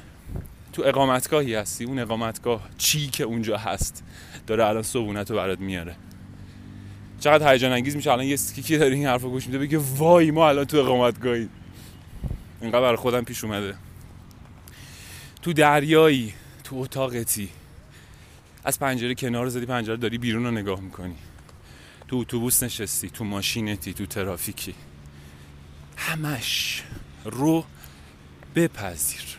[0.73, 1.85] تو اقامتگاهی هستی.
[1.85, 4.05] اون اقامتگاه چی که اونجا هست.
[4.47, 5.97] داره الان صبونت رو برات میاره.
[7.21, 10.49] چقدر هیجان انگیز میشه الان یه سکیکی داره این حرفو گوش میده بگه وای ما
[10.49, 11.49] الان تو اقامتگاهی
[12.63, 13.75] اینقدر برای خودم پیش اومده.
[15.43, 17.49] تو دریایی تو اتاقتی
[18.65, 21.17] از پنجره کنار زدی پنجره داری بیرون رو نگاه می‌کنی.
[22.09, 24.75] تو اتوبوس نشستی تو ماشینتی تو ترافیکی.
[25.97, 26.83] همش
[27.25, 27.65] رو
[28.55, 29.39] بپذیر.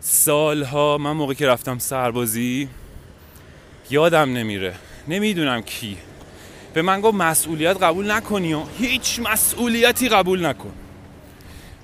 [0.00, 2.68] سالها من موقع که رفتم سربازی
[3.90, 4.74] یادم نمیره.
[5.08, 5.98] نمی‌دونم کی.
[6.74, 10.72] به من گفت مسئولیت قبول نکنی و هیچ مسئولیتی قبول نکن.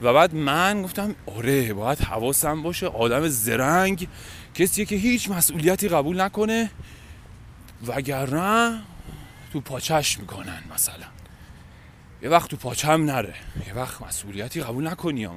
[0.03, 4.09] و بعد من گفتم آره باید حواسم باشه آدم زرنگ
[4.55, 6.71] کسیه که هیچ مسئولیتی قبول نکنه
[7.87, 8.81] وگرنه
[9.53, 11.07] تو پاچش می‌کنن مثلا.
[12.23, 13.35] یه وقت تو پاچم نره
[13.67, 15.33] یه وقت مسئولیتی قبول نکنی یا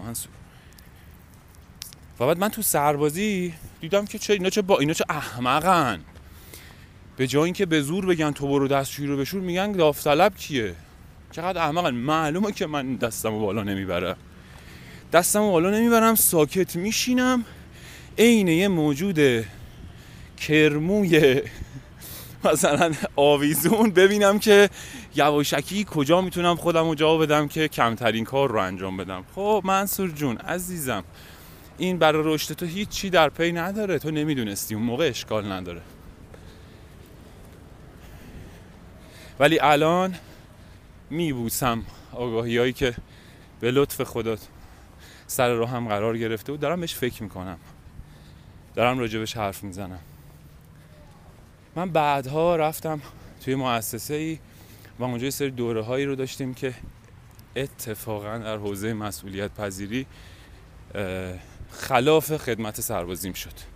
[2.20, 6.00] و بعد من تو سربازی دیدم که چه اینا چه با اینا چه احمقن.
[7.18, 10.76] به جای اینکه به زور بگن تو برو دستشویی رو بشور میگن داوطلب کیه؟
[11.32, 14.18] چقدر احمقن؟ معلومه که من دستمو بالا نمی‌برم.
[15.14, 17.46] دستمو بالا نمی‌برم ساکت میشینم.
[18.18, 19.46] عین یه موجود
[20.38, 21.42] کرموی
[22.44, 23.92] مثلا آویزون.
[23.92, 24.70] ببینم که
[25.16, 29.24] یواشکی کجا می‌تونم خودم رو جا بدم که کمترین کار رو انجام بدم.
[29.36, 31.04] خب منصور جون عزیزم
[31.78, 34.00] این برای رشد تو هیچی در پی نداره.
[34.00, 35.82] تو نمی‌دونستی اون موقع اشکال نداره.
[39.40, 40.16] ولی الان
[41.10, 42.96] میبوسم آگاهی هایی که
[43.60, 44.38] به لطف خدا
[45.34, 47.58] سر رو هم قرار گرفته و دارم بهش فکر می‌کنم.
[48.76, 50.00] دارم راجبش حرف می‌زنم.
[51.76, 53.02] من بعدها رفتم
[53.46, 54.40] توی مؤسسه ای
[55.00, 56.74] و اونجا یه سری دوره هایی رو داشتیم که
[57.56, 60.06] اتفاقا در حوزه مسئولیت پذیری
[61.72, 63.74] خلاف خدمت سربازیم شد.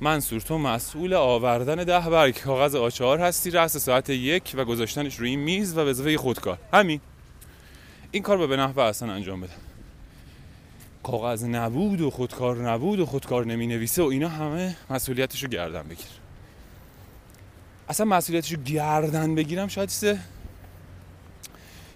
[0.00, 2.42] منصور تو مسئول آوردن ده برگ.
[2.42, 6.58] کاغذ آچار هستی رأس ساعت یک و گذاشتنش روی میز و وظیفه خودکار.
[6.72, 7.00] همین.
[8.10, 9.52] این کار به نحوه اصلا انجام بده
[11.06, 15.82] کاغذ نبود و خودکار نبود و خودکار نمی نویسه و اینا همه مسئولیتش رو گردن
[15.82, 16.06] بگیر.
[17.88, 20.18] اصلا مسئولیتش رو گردن بگیرم شاید چیز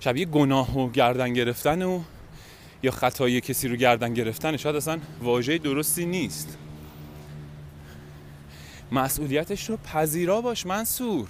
[0.01, 2.01] شبیه گناه و گردن گرفتن و
[2.83, 4.57] یا خطای کسی رو گردن گرفتن.
[4.57, 6.59] شاید اصلا واژه درستی نیست.
[8.93, 11.29] مسئولیتش رو پذیرا باش منصور.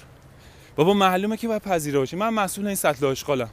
[0.77, 2.17] بابا معلومه که باید پذیرا باشی.
[2.17, 3.51] من مسئول این سطل آشغالم.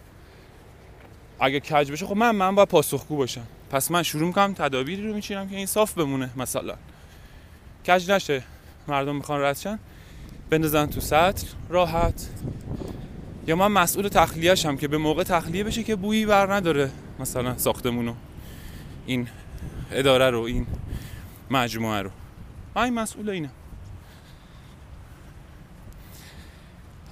[1.39, 3.47] اگه کج بشه خب من من باید پاسخگو باشم.
[3.69, 6.75] پس من شروع می‌کنم تدابیری رو میچینم که این صاف بمونه مثلا.
[7.87, 8.43] کج نشه
[8.87, 9.79] مردم می‌خوان ردشن
[10.49, 12.29] بندازن تو سطل راحت.
[13.47, 18.13] یا من مسئول تخلیهشم که به موقع تخلیه بشه که بویی بر نداره مثلا ساختمونو.
[19.05, 19.27] این
[19.91, 20.67] اداره رو این
[21.51, 22.09] مجموعه رو.
[22.75, 23.49] من مسئول اینه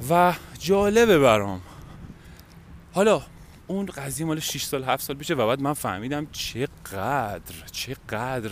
[0.09, 1.61] و جالبه برام.
[2.93, 3.21] حالا
[3.67, 8.51] اون قضیه مال 6 سال 7 سال پیشه و بعد من فهمیدم چقدر چقدر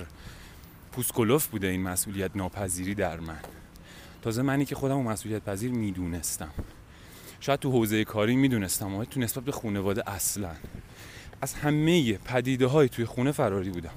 [0.91, 3.39] پوسکولوف بوده این مسئولیت ناپذیری در من.
[4.21, 6.51] تازه منی که خودم مسئولیت پذیر می‌دونستم.
[7.39, 10.51] شاید تو حوزه کاری می‌دونستم اما تو نسبت به خانواده اصلا.
[11.41, 13.93] از همه پدیده های توی خونه فراری بودم.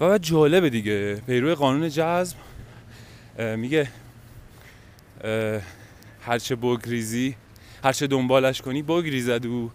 [0.00, 2.36] و بعد جالبه دیگه پیرو قانون جذب
[3.38, 3.90] میگه
[6.20, 7.36] هرچه بگریزی
[7.84, 9.70] هرچه دنبالش کنی بگریزد و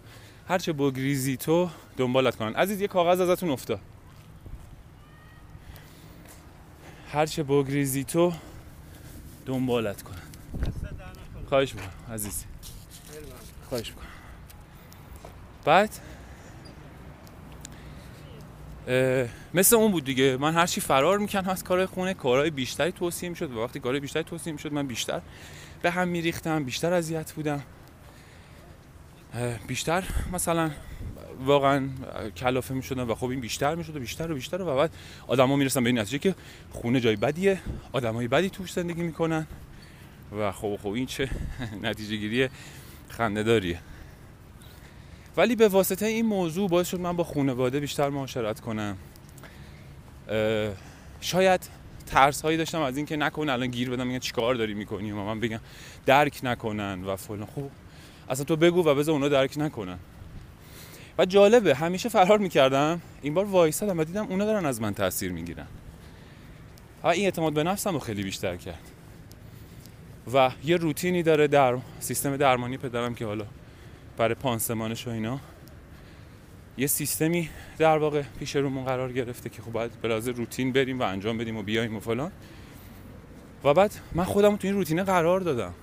[0.48, 2.54] هرچه بگریزی تو دنبالت کنن.
[2.54, 3.80] عزیز یه کاغذ ازتون افتاد.
[7.12, 8.32] هرچه بگریزی تو
[9.46, 10.22] دنبالت کنن.
[11.48, 12.44] خواهش می‌کنم عزیزی
[13.68, 14.06] خواهش می‌کنم.
[15.64, 15.90] بعد
[19.54, 20.36] مثل اون بود دیگه.
[20.36, 23.52] من هرچی فرار می‌کنم از کار خونه کارهای بیشتری توصیه می‌شد.
[23.52, 25.20] و وقتی کارهای بیشتری توصیه می‌شد من بیشتر
[25.82, 27.62] به هم میریختم بیشتر اذیت بودم.
[29.66, 30.70] بیشتر مثلا
[31.44, 31.88] واقعا
[32.36, 34.90] کلافه می‌شدم و خب این بیشتر می‌شد و بیشتر و بیشتر و بعد
[35.26, 36.34] آدما می‌رسن به این نتیجه که
[36.70, 37.60] خونه جای بدیه
[37.92, 39.46] آدمای بدی توش زندگی می‌کنن
[40.38, 41.28] و خب خب این چه
[41.82, 42.48] نتیجه گیری
[43.08, 43.78] خنده داریه
[45.36, 48.96] ولی به واسطه این موضوع باعث شد من با خانواده بیشتر معاشرت کنم.
[51.20, 51.68] شاید
[52.06, 55.40] ترس هایی داشتم از اینکه نکنه الان گیر بدم میگن چیکار داری می‌کنی؟ و من
[55.40, 55.60] بگم
[56.06, 57.46] درک نکنن و فلان.
[57.46, 57.70] خب
[58.28, 59.98] اصلا تو بگو و بذار اونا درک نکنن.
[61.18, 63.00] و جالبه همیشه فرار می‌کردم.
[63.22, 65.66] این بار وایسادم و دیدم اونا دارن از من تاثیر می‌گیرن.
[67.02, 68.90] و این اعتماد به نفسم رو خیلی بیشتر کرد.
[70.34, 73.46] و یه روتینی داره در سیستم درمانی پدرم که حالا
[74.16, 75.40] برای پانسمانش و اینا.
[76.78, 81.02] یه سیستمی در واقع پیش رومون قرار گرفته که خب باید به روتین بریم و
[81.02, 82.32] انجام بدیم و بیایم و فلان.
[83.64, 85.74] و بعد من خودم تو این روتینه قرار دادم.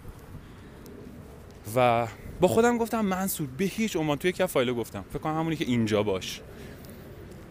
[1.75, 2.07] و
[2.41, 5.05] با خودم گفتم منصور به هیچ عنوان توی یک فایل گفتم.
[5.09, 6.41] فکر کنم همونی که اینجا باش.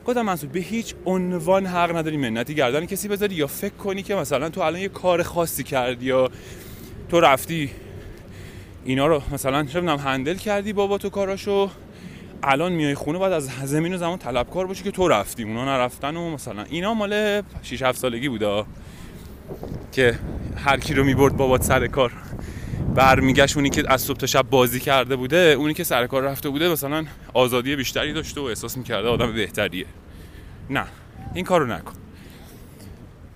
[0.07, 4.15] گفتم منصور به هیچ عنوان حق نداری منتی گردن کسی بذاری یا فکر کنی که
[4.15, 6.31] مثلا تو الان یه کار خاصی کردی یا
[7.09, 7.71] تو رفتی
[8.85, 11.71] اینا رو مثلا چه هندل کردی بابا تو کاراشو
[12.43, 16.17] الان میای خونه بعد از زمین و زمان طلبکار باشی که تو رفتی اونا نرفتن
[16.17, 18.65] و مثلا اینا مال 6 7 سالگی بوده
[19.93, 20.19] که
[20.57, 22.13] هر کی رو می‌برد بابات سر کار.
[22.95, 26.49] برمیگشت اونی که از صبح تا شب بازی کرده بوده اونی که سر کار رفته
[26.49, 27.05] بوده مثلا
[27.35, 29.87] آزادی بیشتری داشته و احساس می‌کرده آدم بهتریه.
[30.71, 30.87] نه
[31.35, 31.95] این کارو نکن.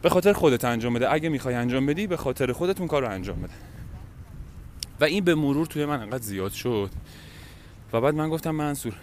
[0.03, 1.13] به خاطر خودت انجام بده.
[1.13, 3.53] اگه می‌خوای انجام بدی به خاطر خودت اون کارو انجام بده.
[5.01, 6.91] و این به مرور توی من انقدر زیاد شد.
[7.93, 8.95] و بعد من گفتم منصور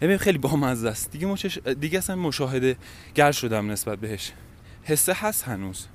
[0.00, 1.10] ببین خیلی بامزه است.
[1.10, 1.58] دیگه مشش...
[1.80, 2.76] دیگه اصلا مشاهده
[3.14, 4.32] گر شدم نسبت بهش.
[4.82, 5.86] حسه هست هنوز.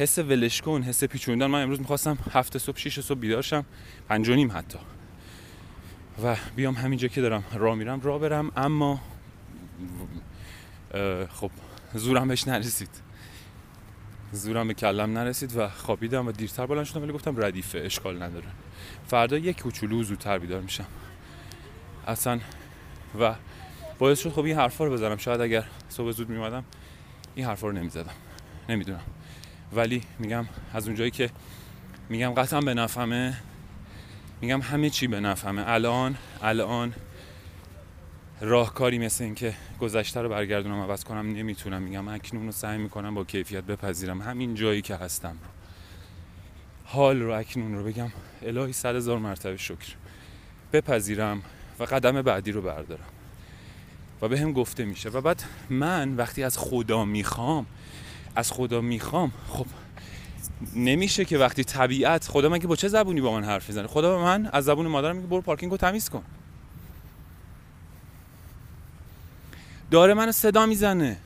[0.00, 1.46] حس ولش کن حس پیچوندن.
[1.46, 3.64] من امروز می‌خواستم هفته صبح شیش صبح بیدار شم.
[4.08, 4.78] پنج حتی.
[6.24, 7.44] و بیام همینجا که دارم.
[7.52, 8.52] راه میرم راه برم.
[8.56, 9.00] اما
[11.32, 11.50] خب
[11.94, 12.88] زورم بهش نرسید.
[14.32, 18.46] زورم به کلم نرسید و خوابیدم و دیرتر بلند شدم ولی گفتم ردیفه اشکال نداره.
[19.06, 20.86] فردا یک کوچولو زودتر بیدار میشم.
[22.06, 22.40] اصلا
[23.20, 23.34] و
[23.98, 25.16] باعث شد خب این حرفا رو بزنم.
[25.16, 26.64] شاید اگر صبح زود میومدم
[27.34, 28.14] این حرفا رو نمی‌زدم.
[28.68, 29.00] نمی‌دونم.
[29.72, 31.30] ولی میگم از اونجایی که
[32.08, 33.36] میگم قطعا به نفهمه
[34.40, 36.94] میگم همه چی به نفهمه الان الان
[38.40, 41.82] راهکاری مثل این که گذشته رو برگردونم عوض کنم نمی‌تونم.
[41.82, 44.22] میگم اکنون رو سعی می‌کنم با کیفیت بپذیرم.
[44.22, 45.48] همین جایی که هستم رو.
[46.84, 48.10] حال رو اکنون رو بگم.
[48.42, 49.94] الهی صد هزار مرتبه شکر.
[50.72, 51.42] بپذیرم
[51.78, 53.08] و قدم بعدی رو بردارم.
[54.22, 55.08] و به هم گفته میشه.
[55.08, 57.66] و بعد من وقتی از خدا می‌خوام
[58.34, 59.32] از خدا می‌خوام.
[59.48, 59.66] خب
[60.74, 64.16] نمیشه که وقتی طبیعت خدا من که با چه زبونی با من حرف می‌زنه؟ خدا
[64.16, 66.22] به من از زبون مادرم میگه برو پارکینگ رو تمیز کن.
[69.90, 71.16] داره منو صدا می‌زنه.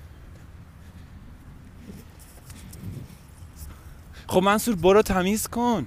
[4.27, 5.87] خب منصور برو تمیز کن.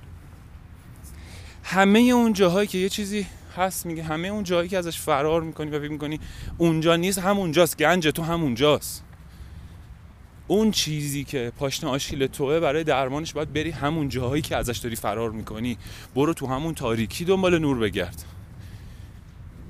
[1.63, 5.69] همه اون جاهایی که یه چیزی هست میگه همه اون جایی که ازش فرار می‌کنی
[5.69, 6.19] و فکر می‌کنی
[6.57, 9.03] اونجا نیست همونجاست گنج تو همونجاست.
[10.47, 14.95] اون چیزی که پاشنه آشیل توه برای درمانش باید بری همون جاهایی که ازش داری
[14.95, 15.77] فرار می‌کنی.
[16.15, 18.23] برو تو همون تاریکی دنبال نور بگرد.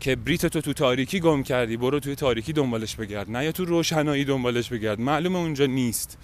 [0.06, 3.32] کبریت تو تو تاریکی گم کردی برو توی تاریکی دنبالش بگرد.
[3.32, 5.00] نه یا تو روشنایی دنبالش بگرد.
[5.00, 6.18] معلومه اونجا نیست.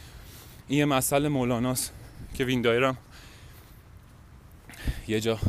[0.68, 1.94] این یه مسئله مولاناست.
[2.34, 2.98] که ویندایرم
[5.08, 5.40] یه جا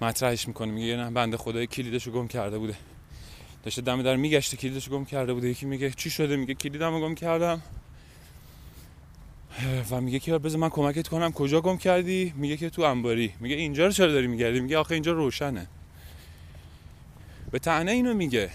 [0.00, 0.72] مطرحش می‌کنه.
[0.72, 2.74] میگه نه بنده خدای کلیدشو گم کرده بوده.
[3.64, 5.48] داشته دم در میگشته کلیدشو گم کرده بوده.
[5.48, 7.62] یکی میگه چی شده؟ میگه کلیدمو گم کردم.
[9.90, 11.32] و میگه که بذار من کمکت کنم.
[11.32, 13.34] کجا گم کردی؟ میگه که تو انباری.
[13.40, 15.66] میگه اینجا رو چرا داری میگردی؟ میگه آخه اینجا روشنه.
[17.50, 18.50] به تعنی اینو میگه.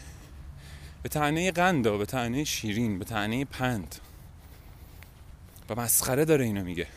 [1.04, 3.96] به تعنی قندا به تعنی شیرین به تعنی پند.
[5.70, 6.88] و مسخره داره اینو میگه.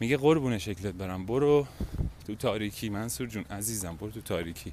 [0.00, 1.26] میگه قربون شکلت برم.
[1.26, 1.66] برو
[2.26, 2.88] تو تاریکی.
[2.88, 4.72] منصور جون عزیزم برو تو تاریکی.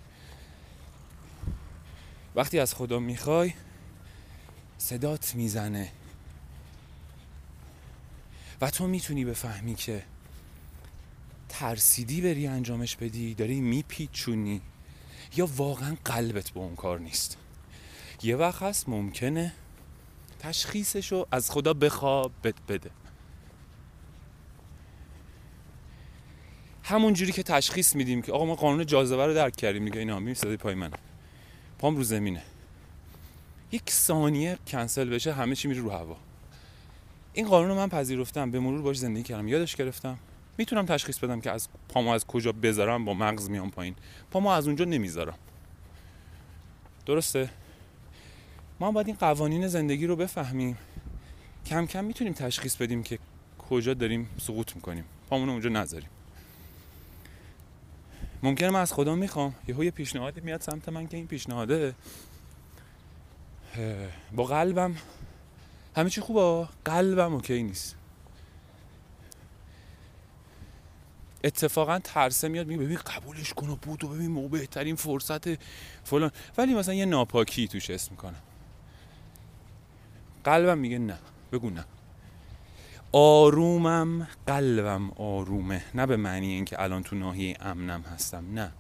[2.35, 3.53] وقتی از خدا می‌خوای
[4.77, 5.91] صدات می‌زنه.
[8.61, 10.03] و تو می‌تونی بفهمی که
[11.49, 14.61] ترسیدی بری انجامش بدی داری میپیچونی
[15.35, 17.37] یا واقعا قلبت به اون کار نیست.
[18.23, 19.53] یه وقت هست ممکنه
[20.39, 22.91] تشخیصشو از خدا بخواب بد بده.
[26.83, 30.19] همون جوری که تشخیص میدیم که آقا ما قانون جاذبه رو درک کردیم میگه اینا
[30.19, 30.91] می‌سازی پای من
[31.79, 32.43] پام رو زمینه.
[33.71, 36.17] یک ثانیه کنسل بشه همه چی میره رو هوا.
[37.37, 39.47] این قانون رو من پذیرفتم به مرور باش زندگی کردم.
[39.47, 40.17] یادش گرفتم؟
[40.57, 43.95] می‌تونم تشخیص بدم که از پامو از کجا بذارم با مغز میام پایین.
[44.31, 45.37] پامو از اونجا نمی‌ذارم.
[47.05, 47.49] درسته؟
[48.79, 50.77] ما باید این قوانین زندگی رو بفهمیم.
[51.65, 53.19] کم کم می‌تونیم تشخیص بدیم که
[53.69, 55.03] کجا داریم سقوط می‌کنیم.
[55.29, 56.09] پامون اونجا نذاریم.
[58.43, 59.55] ممکنه من از خدا می‌خوام.
[59.67, 61.95] یهو یه پیشنهادی میاد سمت من که این پیشنهاده
[64.35, 64.95] با قلبم
[65.97, 67.95] همه چی خوبه؟ قلبم اوکی نیست.
[71.43, 75.63] اتفاقا ترسه میاد میگه ببین قبولش کن و بود و ببین مو بهترین فرصت
[76.03, 76.31] فلان.
[76.57, 78.41] ولی مثلا یه ناپاکی توش اسم می‌کنم.
[80.43, 81.17] قلبم میگه نه
[81.51, 81.85] بگو نه.
[83.11, 85.83] آرومم قلبم آرومه.
[85.95, 88.71] نه به معنی اینکه الان تو ناحیه امنم هستم نه.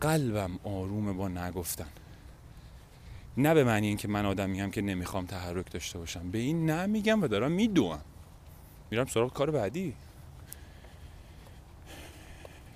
[0.00, 1.88] قلبم آرومه با نگفتن.
[3.36, 6.30] نه به معنی اینکه من آدمی هم که نمی‌خوام تحرک داشته باشم.
[6.30, 8.00] به این نه میگم و دارم میدوم.
[8.90, 9.94] میرم سراغ کار بعدی.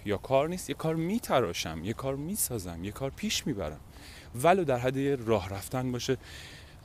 [0.04, 3.80] یا کار نیست یه کار میتراشم یه کار می‌سازم یه کار پیش می‌برم.
[4.42, 6.16] ولو در حد راه رفتن باشه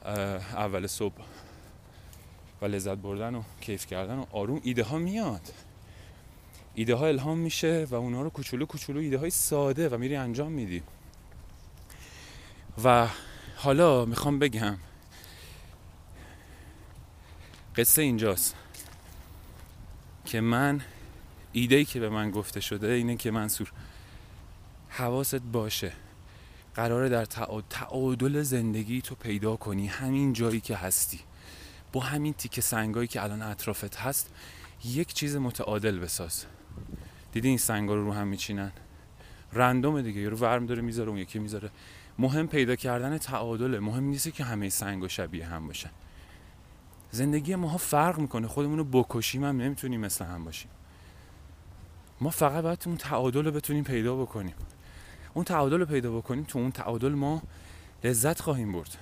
[0.05, 1.15] اول صبح
[2.61, 5.53] و لذت بردن و کیف کردن و آروم ایده ها میاد.
[6.75, 10.51] ایده ها الهام میشه و اونا رو کوچولو کوچولو ایده های ساده و میری انجام
[10.51, 10.83] میدی.
[12.83, 13.07] و
[13.65, 14.77] حالا می‌خوام بگم.
[17.75, 18.55] قصه اینجاست
[20.25, 20.81] که من
[21.51, 23.71] ایده ای که به من گفته شده اینه که منصور
[24.89, 25.91] حواست باشه.
[26.75, 27.25] قراره در
[27.69, 29.87] تعادل زندگی تو پیدا کنی.
[29.87, 31.19] همین جایی که هستی.
[31.91, 34.33] با همین تیکه سنگایی که الان اطرافت هست
[34.85, 36.45] یک چیز متعادل بساز.
[37.31, 38.71] دیدی این سنگا رو رو هم میچینن؟
[39.53, 40.21] رندوم دیگه.
[40.21, 41.69] یه رو ورم داره می‌ذاره اون یکی می‌ذاره.
[42.19, 43.79] مهم پیدا کردن تعادله.
[43.79, 45.89] مهم نیست که همه سنگ شبیه هم باشن.
[47.11, 48.47] زندگی ماها فرق می‌کنه.
[48.47, 50.71] خودمون رو بکشیم هم نمی‌تونیم مثل هم باشیم.
[52.21, 54.55] ما فقط باید اون تعادل رو بتونیم پیدا بکنیم.
[55.33, 56.43] اون تعادل رو پیدا بکنیم.
[56.43, 57.41] تو اون تعادل ما
[58.03, 58.97] لذت خواهیم برد.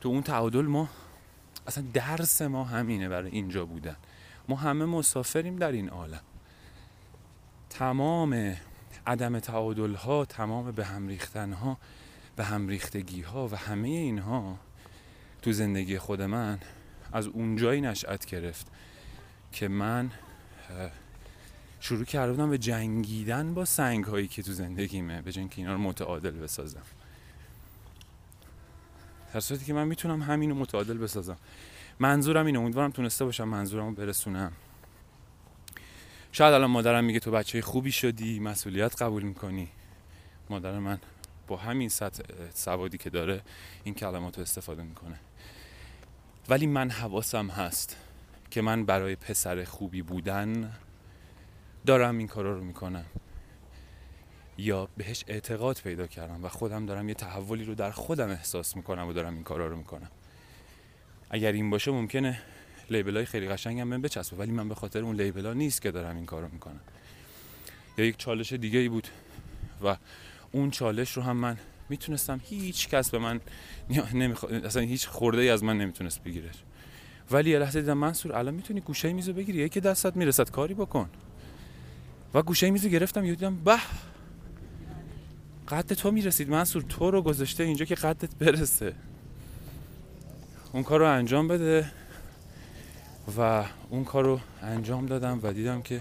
[0.00, 0.88] تو اون تعادل ما
[1.66, 3.96] اصلا درس ما همینه برای اینجا بودن.
[4.48, 6.20] ما همه مسافریم در این عالم.
[7.70, 8.56] تمام
[9.10, 11.78] عدم تعادل ها تمام به هم ریختن ها
[12.36, 14.58] به هم ریختگی ها و همه اینها
[15.42, 16.58] تو زندگی خود من
[17.12, 18.66] از اونجایی نشأت گرفت
[19.52, 20.10] که من
[21.80, 25.78] شروع کرده بودم به جنگیدن با سنگ هایی که تو زندگیمه به که اینا رو
[25.78, 26.82] متعادل بسازم.
[29.34, 31.36] در صورتی که من می‌تونم همینو متعادل بسازم.
[31.98, 34.52] منظورم اینه امیدوارم تونسته باشم منظورم رو برسونم.
[36.32, 39.68] شاید الان مادرم میگه تو بچه خوبی شدی مسئولیت قبول می‌کنی.
[40.50, 40.98] مادر من
[41.46, 42.22] با همین سطح
[42.54, 43.40] سوادی که داره
[43.84, 45.20] این کلمات رو استفاده می‌کنه.
[46.48, 47.96] ولی من حواسم هست
[48.50, 50.72] که من برای پسر خوبی بودن
[51.86, 53.04] دارم این کارا رو می‌کنم.
[54.58, 59.08] یا بهش اعتقاد پیدا کردم و خودم دارم یه تحولی رو در خودم احساس می‌کنم
[59.08, 60.10] و دارم این کارا رو می‌کنم.
[61.30, 62.42] اگر این باشه ممکنه
[62.90, 65.90] لیبل های خیلی قشنگم من بچسبه ولی من به خاطر اون لیبل ها نیست که
[65.90, 66.80] دارم این کارو می‌کنم.
[67.98, 69.08] یا یک چالش دیگه ای بود
[69.84, 69.96] و
[70.52, 71.56] اون چالش رو هم من
[71.88, 73.40] می‌تونستم هیچ کس به من
[74.14, 74.48] نمیخوا...
[74.48, 76.50] اصلا هیچ خورده ای از من نمی‌تونست بگیره.
[77.30, 81.10] ولی یه لحظه دیدم منصور الان می‌تونی گوشه میزو بگیری؟ یکی دستت می‌رسد کاری بکن.
[82.34, 83.78] و گوشه میزو گرفتم یه دیدم به
[85.68, 88.94] قد تو می‌رسید منصور تو رو گذاشته اینجا که قدت برسه.
[90.72, 91.92] اون کار رو انجام بده.
[93.38, 96.00] و اون کار رو انجام دادم و دیدم که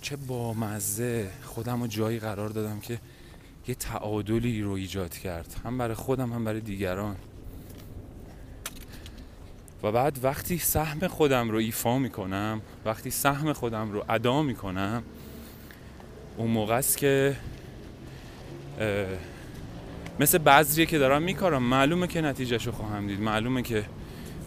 [0.00, 2.98] چه با مزه خودم رو جایی قرار دادم که
[3.68, 5.56] یه تعادلی رو ایجاد کرد.
[5.64, 7.16] هم برای خودم هم برای دیگران.
[9.82, 15.02] و بعد وقتی سهم خودم رو ایفا می‌کنم وقتی سهم خودم رو ادا می‌کنم
[16.36, 17.36] اون موقع است که
[20.20, 21.62] مثل بذریه که دارم میکارم.
[21.62, 23.20] معلومه که نتیجهش رو خواهم دید.
[23.20, 23.84] معلومه که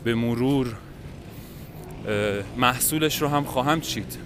[0.03, 0.77] به مرور
[2.57, 4.17] محصولش رو هم خواهم چید.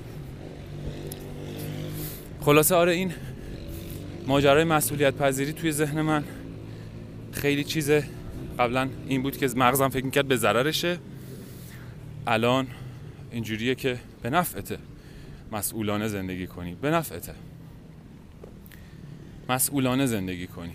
[2.41, 3.13] خلاصه آره این
[4.27, 6.23] ماجرای مسئولیت پذیری توی ذهن من
[7.32, 7.91] خیلی چیز
[8.59, 10.99] قبلا این بود که مغزم فکر می‌کرد به ضررشه.
[12.27, 12.67] الان
[13.32, 14.77] اینجوریه که به نفعته
[15.51, 16.75] مسئولانه زندگی کنی.
[16.75, 17.34] به نفعته.
[19.49, 20.73] مسئولانه زندگی کنی.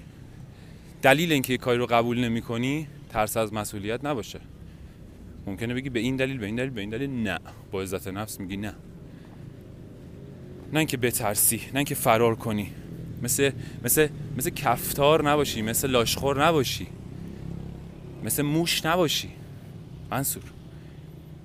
[1.02, 4.40] دلیل اینکه یه کاری رو قبول نمی کنی ترس از مسئولیت نباشه.
[5.46, 7.38] ممکنه بگی به این دلیل به این دلیل به این دلیل نه.
[7.70, 8.74] با عزت نفس میگی نه.
[10.72, 12.70] نه اینکه بترسی نه اینکه فرار کنی.
[13.22, 13.50] مثل
[13.84, 16.86] مثل مثل کفتار نباشی مثل لاشخور نباشی.
[18.24, 19.30] مثل موش نباشی.
[20.10, 20.42] منصور.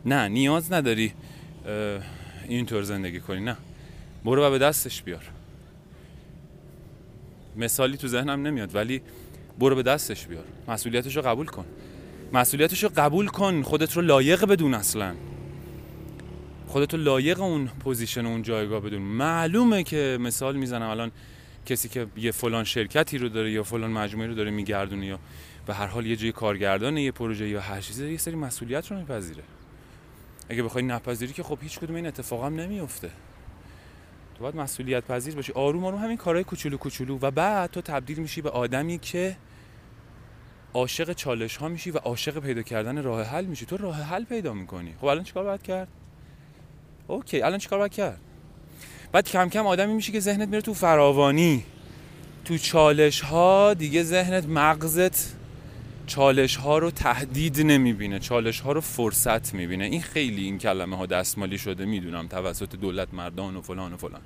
[0.06, 1.14] نه نیاز نداری
[2.48, 3.40] اینطور زندگی کنی.
[3.40, 3.58] نه.
[4.26, 5.24] برو و به دستش بیار.
[7.58, 9.02] مثالی تو ذهنم نمیاد ولی
[9.60, 10.44] برو به دستش بیار.
[10.68, 11.66] مسئولیتش رو قبول کن.
[12.34, 15.16] مسئولیتش رو قبول کن خودت رو لایق بدون اصلا.
[16.68, 19.02] خودت رو لایق اون position اون جایگاه بدون.
[19.02, 21.12] معلومه که مثال می‌زنم الان
[21.66, 25.20] کسی که یه فلان شرکتی رو داره یا فلان مجموعه رو داره میگردونه یا
[25.66, 28.98] به هر حال یه جای کارگردان یه پروژه یا هر چیزی یه سری مسئولیت رو
[28.98, 29.44] میپذیره.
[30.50, 33.10] اگه بخوای نپذیری که خب هیچ کدوم این اتفاق هم نمیفته.
[34.36, 35.54] تو باید مسئولیت پذیر باشی.
[35.54, 39.36] آروم آروم همین کارهای کوچولو کوچولو و بعد تو تبدیل میشی به آدمی که
[40.74, 43.66] عاشق چالش ها میشی و عاشق پیدا کردن راه حل میشی.
[43.66, 44.94] تو راه حل پیدا می‌کنی.
[45.02, 45.88] خب الان چیکار باید کرد؟
[47.08, 48.20] اوکی الان چیکار باید کرد؟
[49.12, 51.64] بعد کم کم آدمی میشی که ذهنت میره تو فراوانی.
[52.46, 55.36] تو چالش ها دیگه ذهنت مغزت
[56.08, 58.20] چالش ها رو تهدید نمی‌بینه.
[58.20, 59.86] چالش ها رو فرصت می‌بینه.
[59.86, 61.86] این خیلی این کلمه ها دستمالی شده.
[61.86, 64.22] می‌دونم توسط دولت مردان و فلان و فلان.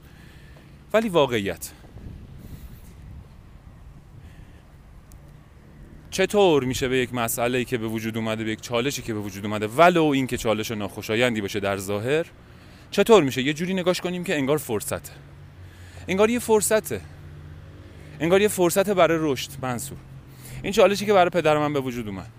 [0.93, 1.69] ولی واقعیت.
[6.14, 9.45] چطور میشه به یک مسئله که به وجود اومده به یک چالشی که به وجود
[9.45, 12.26] اومده ولو این که چالش ناخوشایندی باشه در ظاهر
[12.91, 15.11] چطور میشه؟ یه جوری نگاش کنیم که انگار فرصته.
[16.07, 17.01] انگار یه فرصته.
[18.20, 19.97] انگار یه فرصت برای رشد منصور.
[20.64, 22.30] این چالشی که برای پدر من به وجود اومد.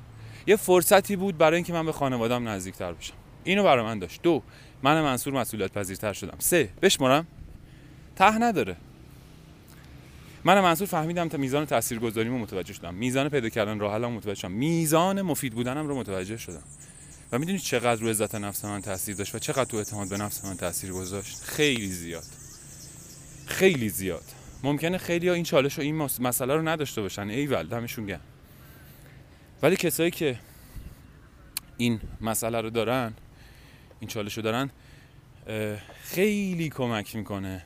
[0.46, 3.14] یه فرصتی بود برای اینکه من به خانوادم نزدیکتر بشم.
[3.44, 4.22] اینو برای من داشت.
[4.22, 4.42] دو
[4.82, 6.36] من منصور مسئولیت پذیرتر شدم.
[6.38, 7.26] سه بشمرم.
[8.16, 8.76] ته نداره.
[10.44, 12.94] من منصور فهمیدم تا میزان تاثیرگذاریمو متوجه شدم.
[12.94, 14.52] میزان پیدا کردن راه حلم متوجه شدم.
[14.52, 16.62] میزان مفید بودنم رو متوجه شدم.
[17.32, 20.44] و می‌دونی چقدر رو عزت نفس من تاثیر داشت و چقدر تو اعتماد به نفس
[20.44, 22.24] من تاثیر گذاشت؟ خیلی زیاد.
[23.46, 24.24] خیلی زیاد.
[24.62, 27.28] ممکنه خیلی ها این چالش و این مسئله رو نداشته باشن.
[27.28, 28.20] ایول دمشون گرم.
[29.62, 30.38] ولی کسایی که
[31.76, 33.14] این مسئله رو دارن
[34.00, 34.70] این چالش رو دارن
[36.02, 37.64] خیلی کمک می‌کنه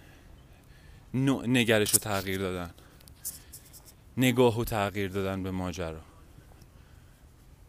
[1.14, 2.70] نگرش رو تغییر دادن.
[4.16, 6.00] نگاه و تغییر دادن به ماجرا.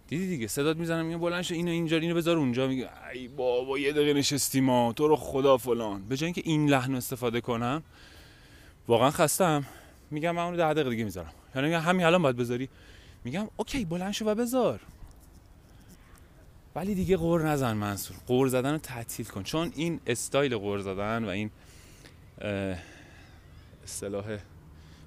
[0.07, 2.67] دیدی دیگه صدات می‌زنم میگم بلند شو اینو اینجا اینو بذار اونجا.
[2.67, 6.07] میگه ای بابا یه دقیقه نشستی ما تو رو خدا فلان.
[6.07, 7.83] به جای اینکه این لحن استفاده کنم
[8.87, 9.65] واقعا خستم.
[10.11, 11.31] میگم من اونو ده دقیقه دیگه می‌ذارم.
[11.55, 12.69] یعنی میگم همین الان باید بذاری.
[13.23, 14.79] میگم اوکی بلند شو و بذار.
[16.75, 18.17] ولی دیگه قور نزن منصور.
[18.27, 19.43] قور زدن رو تعطیل کن.
[19.43, 21.51] چون این استایل قور زدن و این
[23.89, 24.37] اصطلاح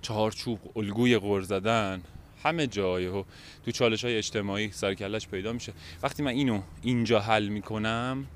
[0.03, 2.03] چهارچوب الگوی قور زدن
[2.45, 3.25] همه جای و
[3.65, 5.73] تو چالش های اجتماعی سرکلش پیدا میشه.
[6.03, 8.27] وقتی من اینو اینجا حل می‌کنم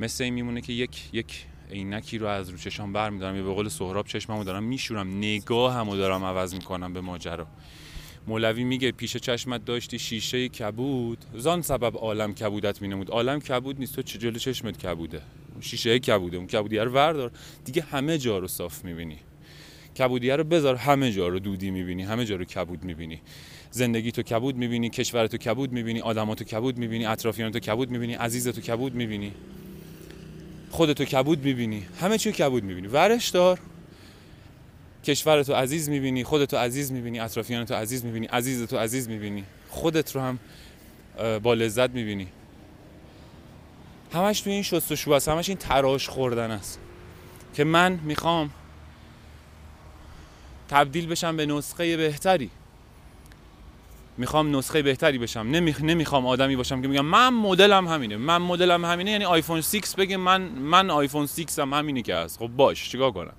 [0.00, 3.68] مثل این میمونه که یک یک عینکی رو از رو چشام برمیدارم یا به قول
[3.68, 7.46] سهراب چشممو دارم میشورم نگاهمو دارم عوض می‌کنم به ماجرا.
[8.26, 11.24] مولوی میگه پیش چشمت داشتی شیشه کبود.
[11.34, 13.10] زان سبب عالم کبودت مینمود.
[13.10, 15.22] عالم کبود نیست تو چه جلو چشمت کبوده؟
[15.60, 17.32] شیشه کبوده اون کبودیه رو وردار.
[17.64, 19.18] دیگه همه جا رو صاف می‌بینی.
[19.98, 20.76] کبودیه رو بذار.
[20.76, 23.20] همه جا رو دودی می‌بینی همه جا رو کبود می‌بینی.
[23.70, 28.14] زندگی تو کبود می‌بینی کشور تو کبود می‌بینی آدماتو کبود می‌بینی اطرافیان تو کبود می‌بینی
[28.14, 29.32] عزیز تو کبود می‌بینی.
[30.70, 31.86] خودتو کبود می‌بینی.
[32.00, 32.86] همه چی کبود می‌بینی.
[32.86, 33.60] ورش دار.
[35.04, 39.44] کشورتو عزیز می‌بینی خودتو عزیز می‌بینی اطرافیانتو عزیز می‌بینی عزیزتو عزیز می‌بینی.
[39.68, 40.38] خودت رو هم
[41.42, 42.28] با لذت می‌بینی.
[44.12, 46.78] همش توی این شستشو است همش این تراش خوردن است.
[47.54, 48.50] که من می‌خوام
[50.68, 52.50] تبدیل بشم به نسخه بهتری.
[54.18, 55.40] می‌خوام نسخه بهتری بشم.
[55.40, 55.80] نمیخ...
[55.80, 58.16] نمی‌خوام آدمی باشم که میگم من مدلم همینه.
[58.16, 62.38] من مدلم همینه یعنی آیفون 6 بگه من من آیفون 6 هم همینی که هست.
[62.38, 63.34] خب باش چیکار کنم؟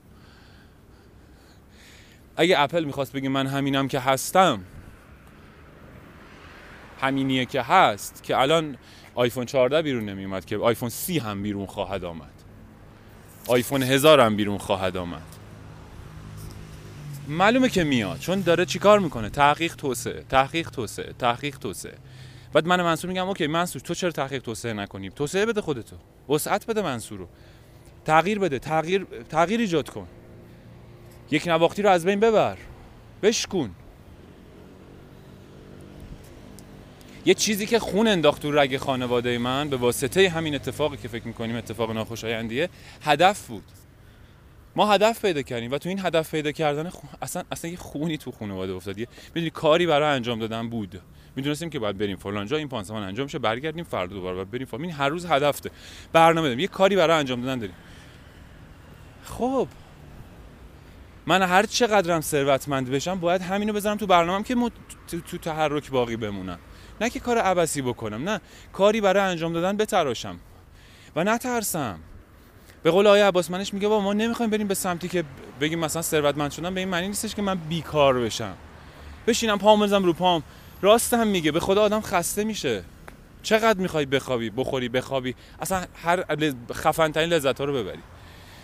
[2.36, 4.62] اگه اپل می‌خواست بگه من همینم که هستم
[7.02, 8.78] همینیه که هست که الان
[9.16, 12.34] آیفون 14 بیرون نمیومد که آیفون 30 هم بیرون خواهد آمد.
[13.48, 15.39] آیفون 1000 هم بیرون خواهد آمد.
[17.30, 21.98] معلومه که میاد چون داره چیکار می‌کنه؟ تحقیق توسعه تحقیق توسعه تحقیق توسعه.
[22.54, 25.96] بعد من منصور میگم اوکی منصور تو چرا تحقیق توسعه نکنیم توسعه بده خودتو
[26.30, 27.28] وسعت بده منصور رو
[28.06, 30.08] تغییر بده تغییر تغییر ایجاد کن.
[31.32, 32.58] یک نواختی رو از بین ببر
[33.22, 33.70] بشکون.
[37.26, 41.28] یه چیزی که خون انداخت تو رگ خانواده من به واسطه همین اتفاقی که فکر
[41.28, 42.70] می‌کنیم اتفاق ناخوشایندیه
[43.02, 43.64] هدف بود.
[44.80, 48.32] ما هدف پیدا کردیم و تو این هدف پیدا کردن اصلا اصلا یه خونی تو
[48.32, 51.02] خانواده افتاد می‌دونی کاری برای انجام دادن بود.
[51.36, 54.66] می‌دونستیم که باید بریم فلان جا این پانسمان انجام شه برگردیم فردا دوباره باید بریم
[54.66, 54.90] فلان.
[54.90, 55.72] هر روز هدفته.
[56.14, 56.60] برنامه داریم.
[56.60, 57.76] یه کاری برای انجام دادن داریم.
[59.24, 59.68] خب.
[61.26, 64.56] من هر چقدرم ثروتمند بشم باید همینو بذارم تو برنامه‌ام که
[65.08, 66.60] تو, تو تحرک باقی بمونم.
[67.02, 68.42] نه که کار عبسی بکنم نه.
[68.74, 70.40] کاری برای انجام دادن بتراشم.
[71.16, 72.00] و نترسم.
[72.84, 75.24] به قول آقای عباس منش میگه با ما نمی‌خوایم بریم به سمتی که
[75.62, 78.54] بگیم مثلا ثروتمند شدن به این معنی نیستش که من بیکار بشم.
[79.28, 80.44] بشینم پام بزنم رو پام.
[80.82, 82.84] راست هم میگه به خدا آدم خسته میشه.
[83.44, 86.24] چقدر می‌خوای بخوابی بخوری بخوابی؟ اصلا هر
[86.74, 88.00] خفن ترین لذت ها رو ببری.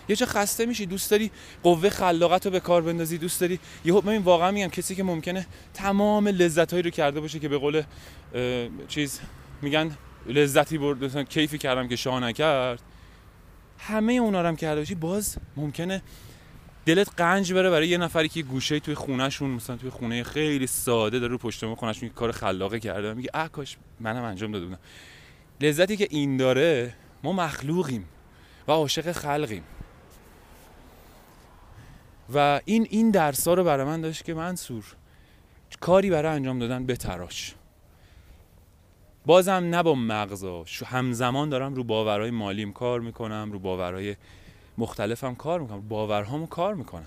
[0.08, 1.30] یه چه خسته میشی دوست داری
[1.62, 5.46] قوه خلاقت رو به کار بندازی دوست داری یه من واقعا میگم کسی که ممکنه
[5.74, 7.82] تمام لذت هایی رو کرده باشه که به قول
[8.88, 9.20] چیز
[9.62, 9.96] میگن
[10.26, 12.80] لذتی برد کیفی کردم که شاه نکرد.
[13.78, 16.02] همه اونا رو هم کرده باشی باز ممکنه
[16.86, 21.18] دلت قنج بره برای یه نفری که گوشه توی خونهشون مثلا توی خونه خیلی ساده
[21.18, 23.14] داره رو پشت خونهشون کار خلاقه کرده.
[23.14, 24.78] میگه اه کاش منم انجام داده بودم.
[25.60, 28.04] لذتی که این داره ما مخلوقیم
[28.68, 29.62] و عاشق خلقیم.
[32.34, 34.84] و این این درس ها رو برای من داشت که منصور
[35.80, 37.54] کاری برای انجام دادن تراش.
[39.26, 44.16] بازم نه با مغزا همزمان دارم رو باورهای مالیم کار می‌کنم رو باورهای
[44.78, 47.06] مختلفم کار می‌کنم باورهامو کار می‌کنم.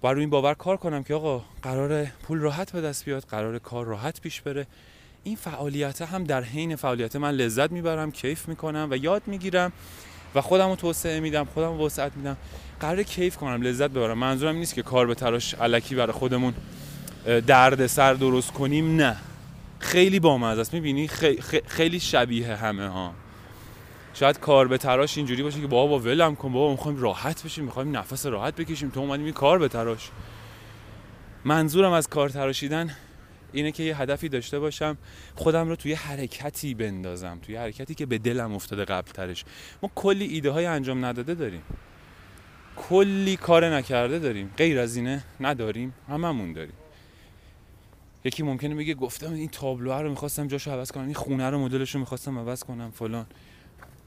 [0.00, 3.58] باید رو این باور کار کنم که آقا قرار پول راحت به دست بیاد قرار
[3.58, 4.66] کار راحت پیش بره.
[5.24, 9.72] این فعالیت هم در حین فعالیت من لذت می‌برم کیف می‌کنم و یاد می‌گیرم
[10.34, 12.36] و خودم رو توسعه میدم خودم رو وسعت میدم.
[12.80, 14.18] قرار کیف کنم لذت ببرم.
[14.18, 16.54] منظورم نیست که کار به تراش علکی برای خودمون
[17.46, 19.16] درد سر درست کنیم نه.
[19.84, 20.74] خیلی بامزه است.
[20.74, 21.08] می‌بینی؟
[21.66, 23.14] خیلی شبیه همه ها.
[24.14, 27.96] شاید کار به تراش اینجوری باشه که بابا ولم کن بابا می‌خوایم راحت بشیم می‌خوایم
[27.96, 28.90] نفس راحت بکشیم.
[28.90, 30.10] تو اومدیم کار به تراش
[31.44, 32.96] منظورم از کار تراشیدن
[33.52, 34.98] اینه که یه هدفی داشته باشم
[35.34, 39.44] خودم رو توی حرکتی بندازم توی حرکتی که به دلم افتاده قبل ترش
[39.82, 41.62] ما کلی ایده های انجام نداده داریم.
[42.76, 44.50] کلی کار نکرده داریم.
[44.56, 46.74] غیر از اینه نداریم هممون داریم.
[48.24, 51.94] یکی ممکنه بگه گفتم این تابلو رو می‌خواستم جاشو عوض کنم این خونه رو مدلش
[51.94, 53.26] رو می‌خواستم عوض کنم فلان.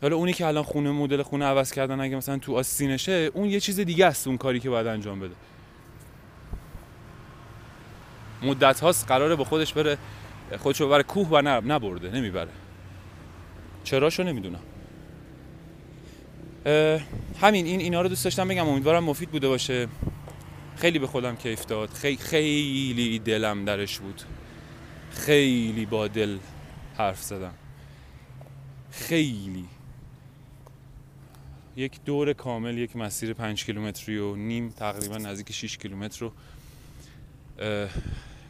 [0.01, 3.59] حالا اونی که الان خونه مدل خونه عوض کردن اگه مثلا تو آستینشه اون یه
[3.59, 5.33] چیز دیگه است اون کاری که باید انجام بده.
[8.41, 9.97] مدت هاست قراره با خودش بره
[10.57, 12.49] خودشو ببره کوه و نبرده نمی‌بره.
[13.83, 14.59] چراشو نمی‌دونم.
[17.41, 19.87] همین این اینا رو دوست داشتم بگم امیدوارم مفید بوده باشه.
[20.77, 21.89] خیلی به خودم کیف داد.
[21.89, 24.21] خیلی خیلی دلم درش بود.
[25.11, 26.37] خیلی با دل
[26.97, 27.53] حرف زدم.
[28.91, 29.65] خیلی.
[31.75, 36.31] یک دور کامل یک مسیر پنج کیلومتری و نیم تقریبا نزدیک 6 کیلومتر رو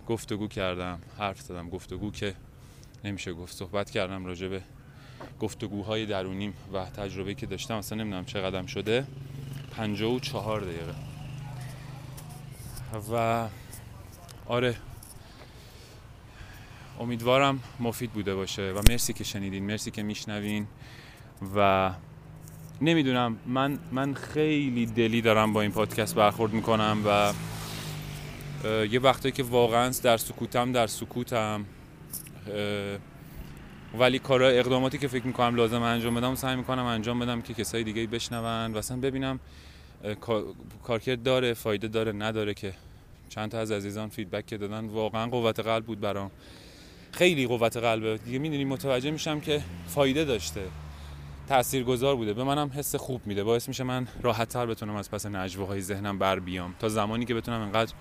[0.07, 2.35] گفتگو کردم حرف زدم گفتگو که
[3.03, 3.55] نمیشه گفت.
[3.55, 4.61] صحبت کردم راجع به
[5.39, 7.75] گفتگوهای درونیم و تجربه که داشتم.
[7.75, 9.07] اصلا نمی‌دونم چه قدم شده
[10.21, 11.06] چهار دقیقه.
[13.11, 13.47] و
[14.45, 14.75] آره.
[16.99, 20.67] امیدوارم مفید بوده باشه و مرسی که شنیدین مرسی که میشنوین
[21.55, 21.91] و
[22.81, 27.33] نمی‌دونم من من خیلی دلی دارم با این پادکست برخورد می‌کنم و
[28.85, 31.65] یه وقتایی که واقعا در سکوتم در سکوتم
[33.99, 37.83] ولی کارا اقداماتی که فکر می‌کنم لازم انجام بدم سعی می‌کنم انجام بدم که کسای
[37.83, 39.39] دیگه بشنون و اصلا ببینم
[40.83, 42.73] کارکرد داره فایده داره نداره که.
[43.29, 46.31] چند تا از عزیزان فیدبک که دادن واقعا قوت قلب بود برام.
[47.11, 50.61] خیلی قوت قلبه دیگه می‌دونی متوجه میشم که فایده داشته.
[51.47, 52.33] تاثیرگذار بوده.
[52.33, 53.43] به منم حس خوب میده.
[53.43, 56.75] باعث میشه من راحت تر بتونم از پس های ذهنم بر بیام.
[56.79, 57.93] تا زمانی که بتونم انقدر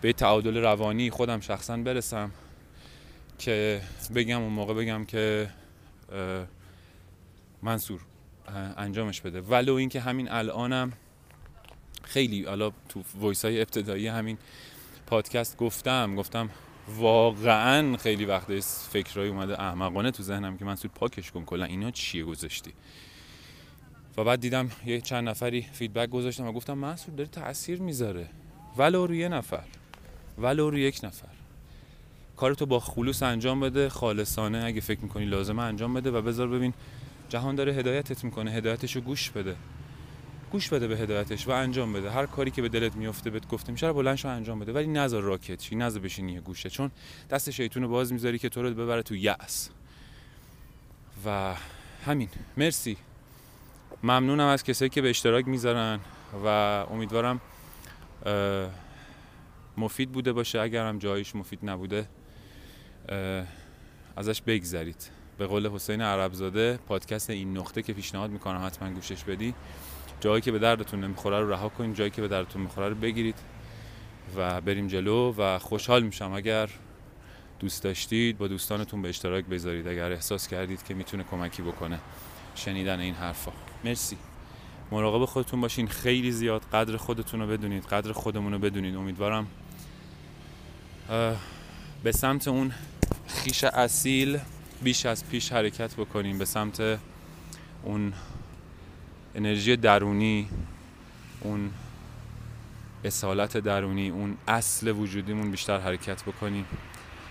[0.00, 2.30] به تعادل روانی خودم شخصا برسم
[3.38, 3.80] که
[4.14, 5.50] بگم اون موقع بگم که
[7.62, 8.00] منصور
[8.76, 9.40] انجامش بده.
[9.40, 10.92] ولو اینکه همین الانم
[12.12, 14.38] خیلی حالا تو voice های ابتدایی همین
[15.06, 16.50] پادکست گفتم گفتم
[16.98, 18.60] واقعا خیلی وقت
[18.90, 22.72] فکرای اومده احمقانه تو ذهنم که منصور پاکش کن کلا اینا چیه گذاشتی؟
[24.16, 28.28] و بعد دیدم یه چند نفری feedback گذاشتن و گفتم منصور داره تاثیر می‌ذاره.
[28.76, 29.64] ولو روی یه نفر
[30.38, 31.28] ولو روی یک نفر.
[32.36, 36.74] کارتو با خلوص انجام بده خالصانه اگه فکر می‌کنی لازمه انجام بده و بذار ببین
[37.28, 39.56] جهان داره هدایتت می‌کنه هدایتشو گوش بده.
[40.52, 42.10] گوش بده به هدایتش و انجام بده.
[42.10, 44.72] هر کاری که به دلت میفته بهت گفته میشه رو بلند انجام بده.
[44.72, 46.70] ولی نذار راکت چی نذار بشینی گوشه.
[46.70, 46.90] چون
[47.30, 49.70] دست شیطون باز می‌ذاری که تو رو ببره تو یأس.
[51.26, 51.54] و
[52.06, 52.28] همین.
[52.56, 52.96] مرسی.
[54.02, 56.00] ممنونم از کسایی که به اشتراک می‌ذارن
[56.44, 56.46] و
[56.90, 57.40] امیدوارم
[59.76, 60.60] مفید بوده باشه.
[60.60, 62.08] اگر هم جایش مفید نبوده
[64.16, 65.10] ازش بگذرید.
[65.38, 69.54] به قول حسین عربزاده پادکست این نقطه که پیشنهاد می‌کنم حتما گوشش بدی.
[70.22, 73.38] جایی که به دردتون نمی‌خوره رو رها کنید جایی که به دردتون می‌خوره رو بگیرید
[74.36, 76.32] و بریم جلو و خوشحال میشم.
[76.32, 76.70] اگر
[77.60, 79.88] دوست داشتید با دوستانتون به اشتراک بذارید.
[79.88, 81.98] اگر احساس کردید که می‌تونه کمکی بکنه
[82.54, 83.52] شنیدن این حرفا.
[83.84, 84.16] مرسی.
[84.90, 85.88] مراقب خودتون باشین.
[85.88, 88.96] خیلی زیاد قدر خودتون رو بدونید قدر خودمون رو بدونید.
[88.96, 89.46] امیدوارم
[92.02, 92.72] به سمت اون
[93.26, 94.38] خیش اصیل
[94.82, 96.38] بیش از پیش حرکت بکنیم.
[96.38, 96.98] به سمت
[97.84, 98.12] اون
[99.34, 100.48] انرژی درونی
[101.40, 101.70] اون
[103.04, 106.66] اصالت درونی اون اصل وجودیمون بیشتر حرکت بکنیم.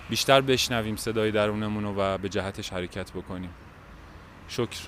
[0.09, 3.49] بیشتر بشنویم صدای درونمون و به جهتش حرکت بکنیم.
[4.47, 4.79] شکر.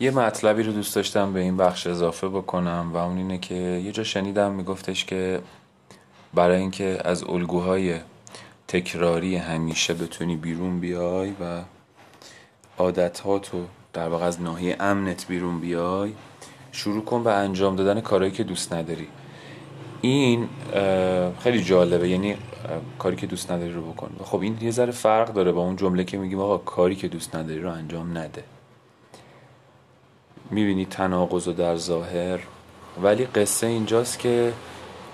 [0.00, 3.92] یه مطلبی رو دوست داشتم به این بخش اضافه بکنم و اون اینه که یه
[3.92, 5.40] جا شنیدم میگفتش که
[6.34, 8.00] برای اینکه از الگوهای
[8.68, 11.62] تکراری همیشه بتونی بیرون بیای و
[12.78, 16.12] عادتهاتو در واقع از ناحیه امنت بیرون بیای
[16.72, 19.08] شروع کن به انجام دادن کارهایی که دوست نداری.
[20.00, 20.48] این
[21.40, 22.08] خیلی جالبه.
[22.08, 22.36] یعنی
[22.98, 24.10] کاری که دوست نداری رو بکن.
[24.24, 27.36] خب این یه ذره فرق داره با اون جمله که میگیم آقا کاری که دوست
[27.36, 28.44] نداری رو انجام نده.
[30.50, 32.40] می‌بینی تناقض و در ظاهر.
[33.02, 34.52] ولی قصه اینجاست که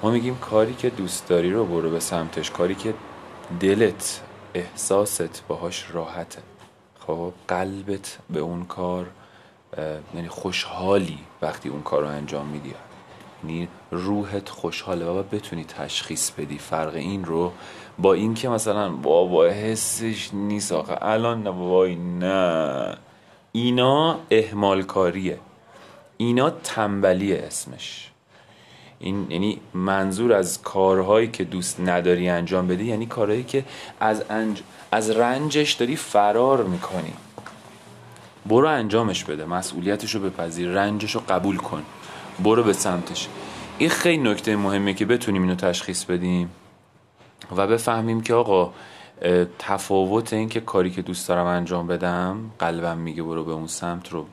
[0.02, 2.50] ما میگیم کاری که دوست داری رو برو به سمتش.
[2.50, 2.94] کاری که
[3.60, 4.20] دلت
[4.54, 6.49] احساست باهاش راحته.
[7.06, 9.06] خب قلبت به اون کار
[10.14, 12.74] یعنی خوشحالی وقتی اون کار رو انجام میدی.
[13.44, 15.04] یعنی روحت خوشحاله.
[15.04, 17.52] و بتونی تشخیص بدی فرق این رو
[17.98, 22.96] با اینکه مثلا بابا حسش نیست آخه الان نه وای نه.
[23.52, 25.38] اینا اهمال کاریه
[26.16, 28.10] اینا تنبلی اسمش.
[28.98, 33.64] این یعنی منظور از کارهایی که دوست نداری انجام بدی یعنی کارهایی که
[34.00, 34.62] از, انج...
[34.92, 37.12] از رنجش داری فرار می‌کنی.
[38.46, 41.82] برو انجامش بده مسئولیتش رو بپذیر رنجش رو قبول کن.
[42.44, 43.28] برو به سمتش.
[43.78, 46.50] این خیلی نکته مهمه که بتونیم اینو تشخیص بدیم
[47.56, 48.72] و بفهمیم که آقا
[49.58, 54.12] تفاوت این که کاری که دوست دارم انجام بدم قلبم میگه برو به اون سمت
[54.12, 54.26] رو.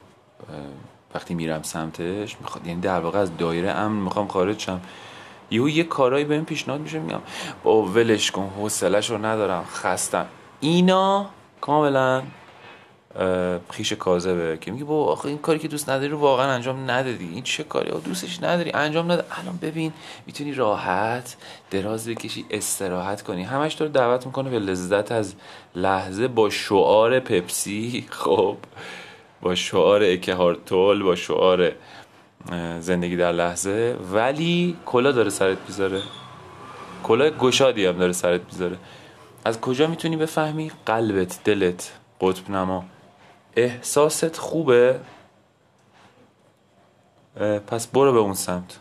[1.15, 4.81] وقتی میرم سمتش می‌خواد یعنی در واقع از دایره امن می‌خوام خارج شم.
[5.51, 7.19] یهو یه کارایی بهم پیشنهاد میشه میگم
[7.63, 10.25] با ولش کن حوصله‌ش رو ندارم خستم.
[10.59, 11.29] اینا
[11.61, 12.23] کاملا
[13.69, 17.29] خیش کاذبه که میگه با آخه این کاری که دوست نداری رو واقعا انجام ندادی.
[17.33, 19.23] این چه کاری؟ دوستش نداری انجام نده.
[19.31, 19.93] الان ببین
[20.25, 21.35] می‌تونی راحت
[21.71, 23.43] دراز بکشی استراحت کنی.
[23.43, 25.33] همش تو رو دعوت می‌کنه به لذت از
[25.75, 28.05] لحظه با شعار پپسی.
[28.09, 28.57] خب
[29.41, 31.71] با شعار اکهارتول با شعار
[32.79, 33.97] زندگی در لحظه.
[34.13, 36.01] ولی کلا داره سرت بیزاره
[37.03, 38.77] کلا گشادی هم داره سرت بیزاره
[39.47, 41.91] از کجا می‌تونی بفهمی؟ قلبت دلت
[42.21, 42.85] قطب نما
[43.55, 44.99] احساست خوبه؟
[47.67, 48.79] پس برو به اون سمت.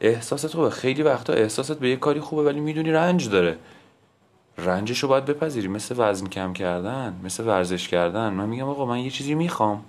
[0.00, 0.70] احساست خوبه.
[0.70, 3.58] خیلی وقتا احساست به یه کاری خوبه ولی می‌دونی رنج داره.
[4.58, 5.68] رنجش رو باید بپذیری.
[5.68, 8.28] مثل وزن کم کردن مثل ورزش کردن.
[8.28, 9.84] من میگم آقا من یه چیزی می‌خوام.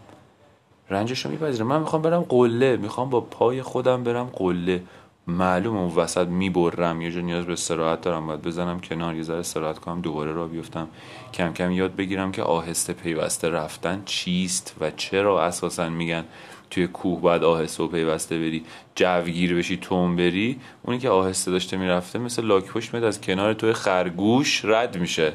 [0.89, 1.67] رنجش رو میپذیرم.
[1.67, 2.77] من می‌خوام برم قله.
[2.77, 4.83] می‌خوام با پای خودم برم قله.
[5.31, 9.37] معلوم اون وسط می‌برم یه جا نیاز به استراحت دارم باید بزنم کنار یه ذره
[9.37, 10.87] استراحت کنم دوباره را بیفتم.
[11.33, 16.23] کم کم یاد بگیرم که آهسته پیوسته رفتن چیست و چرا اساسا میگن
[16.69, 18.63] توی کوه باید آهسته و پیوسته بری.
[18.95, 20.59] جوگیر بشی توم بری.
[20.83, 25.33] اونی که آهسته داشته می‌رفته مثل لاک پشت میاد از کنار توی خرگوش رد میشه.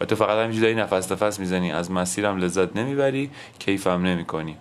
[0.00, 1.72] و تو فقط همینجوری نفس نفس می‌زنی.
[1.72, 4.56] از مسیرم لذت نمی‌بری کیفم نمی‌کنی.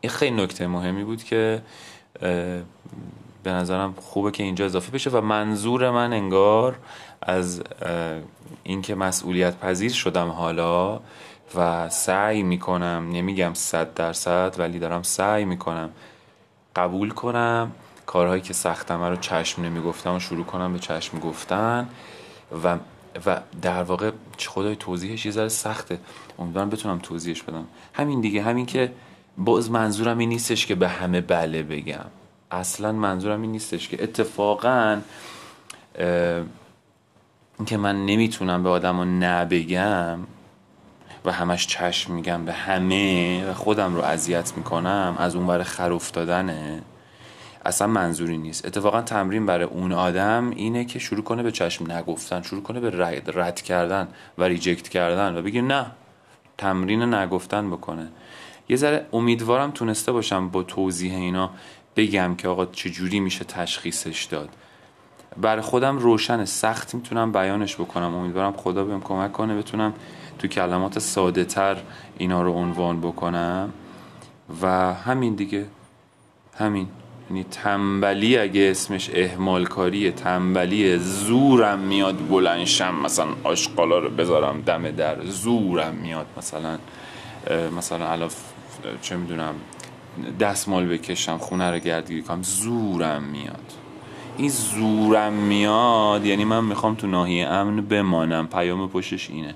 [0.00, 1.62] این خیلی نکته مهمی بود که
[3.42, 6.78] به نظرم خوبه که اینجا اضافه بشه و منظور من انگار
[7.22, 7.62] از
[8.62, 11.00] اینکه مسئولیت پذیر شدم حالا
[11.54, 15.90] و سعی می‌کنم نمیگم صد درصد ولی دارم سعی می‌کنم
[16.76, 17.72] قبول کنم.
[18.06, 21.88] کارهایی که سختمه رو چشم نمی‌گفتم و شروع کنم به چشم گفتن
[22.64, 22.78] و
[23.26, 24.10] و در واقع
[24.46, 25.98] خدای توضیحش یه ذره سخته.
[26.38, 27.64] امیدوارم بتونم توضیحش بدم.
[27.94, 28.92] همین دیگه همین که
[29.38, 32.04] باز منظورم این نیستش که به همه بله بگم.
[32.50, 35.00] اصلا منظورم این نیستش که اتفاقا
[37.58, 40.18] اینکه من نمی‌تونم به آدم نه بگم
[41.24, 45.92] و همش چشم میگم به همه و خودم رو اذیت می‌کنم از اون ور خر
[45.92, 46.82] افتادنه
[47.64, 48.66] اصلا منظوری نیست.
[48.66, 52.90] اتفاقا تمرین برای اون آدم اینه که شروع کنه به چشم نگفتن شروع کنه به
[52.90, 55.86] رد, رد کردن و ریجکت کردن و بگه نه
[56.58, 58.08] تمرین نگفتن بکنه.
[58.68, 61.50] یه ذره امیدوارم تونسته باشم با توضیح اینا
[61.98, 64.48] بگم که آقا چجوری میشه تشخیصش داد.
[65.36, 68.14] برای خودم روشن سخت می‌تونم بیانش بکنم.
[68.14, 69.94] امیدوارم خدا بهم کمک کنه بتونم
[70.38, 71.76] تو کلمات ساده تر
[72.18, 73.72] اینا رو عنوان بکنم.
[74.62, 75.66] و همین دیگه.
[76.58, 76.88] همین.
[77.30, 84.90] یعنی تنبلی اگه اسمش اهمال کاریه تنبلی زورم میاد بلنشم مثلا آشقالا رو بذارم دم
[84.90, 86.78] در زورم میاد مثلا
[87.76, 88.30] مثلا الان
[89.02, 89.54] چه می‌دونم
[90.40, 93.72] دستمال بکشم خونه رو گردگیری کنم زورم میاد.
[94.36, 99.54] این زورم میاد یعنی من می‌خوام تو ناحیه امن بمانم پیام پشتش اینه.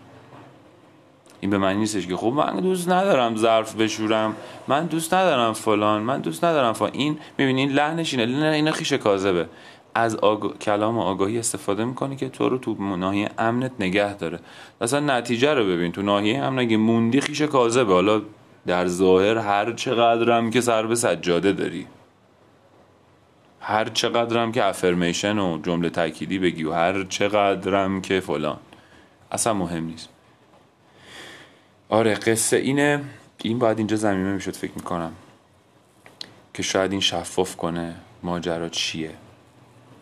[1.40, 4.36] این به معنی نیستش که خب من دوست ندارم ظرف بشورم
[4.68, 6.90] من دوست ندارم فلان من دوست ندارم فلان.
[6.92, 9.48] این می‌بینین لحنش اینه نه اینا خیش کاذبه.
[9.94, 10.58] از آگ...
[10.58, 14.38] کلام آگاهی استفاده می‌کنی که تو رو تو ناحیه امنت نگه داره.
[14.80, 17.92] اصلا نتیجه رو ببین تو ناحیه امن اگه موندی خیش کاذبه.
[17.92, 18.22] حالا
[18.66, 21.86] در ظاهر هر چقدرم که سر به سجاده داری.
[23.60, 28.58] هر چقدرم که افرمیشن و جمله تأکیدی بگی و هر چقدرم که فلان.
[29.32, 30.08] اصلا مهم نیست.
[31.88, 33.04] آره قصه اینه.
[33.38, 35.12] این باید اینجا زمینه می‌شد فکر می‌کنم.
[36.54, 39.10] که شاید این شفاف کنه ماجرا چیه.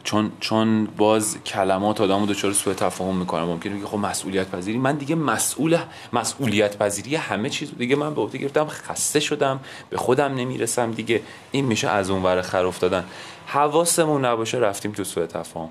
[0.05, 3.45] چون چون باز کلمات آدمو دچار سوء تفاهم می‌کنه.
[3.45, 4.79] ممکنه میگه خب مسئولیت پذیری.
[4.79, 5.79] من دیگه مسئول
[6.13, 8.67] مسئولیت پذیری همه چیز دیگه من به عهده گرفتم.
[8.67, 9.61] خسته شدم.
[9.91, 11.23] به خودم نمی‌رسم دیگه.
[11.51, 13.05] این میشه از اون ور خر افتادن.
[13.47, 15.69] حواسمون نباشه رفتیم تو سوء تفاهم.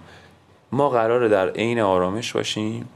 [0.72, 2.90] ما قراره در عین آرامش باشیم.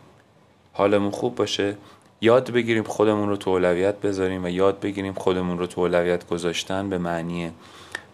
[0.74, 1.78] حالمون خوب باشه.
[2.22, 6.90] یاد بگیریم خودمون رو تو اولویت بذاریم و یاد بگیریم خودمون رو تو اولویت گذاشتن
[6.90, 7.52] به معنی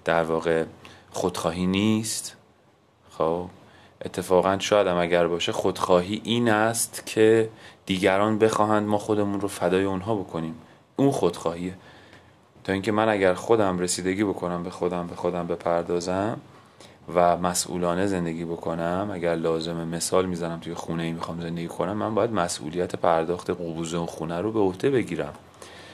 [0.06, 0.64] در واقع
[1.12, 2.36] خودخواهی نیست.
[3.20, 3.46] خب
[4.06, 7.50] اتفاقا شاید هم اگر باشه خودخواهی این است که
[7.86, 10.56] دیگران بخواهند ما خودمون رو فدای اونها بکنیم.
[10.96, 11.74] اون خودخواهیه.
[12.64, 16.40] تا اینکه من اگر خودم رسیدگی بکنم به خودم به خودم بپردازم
[17.16, 22.16] و مسئولانه زندگی بکنم اگر لازمه مثال می‌زنم توی خونه ای می‌خوام زندگی کنم من
[22.16, 25.34] باید مسئولیت پرداخت قبوز اون خونه رو به عهده بگیرم.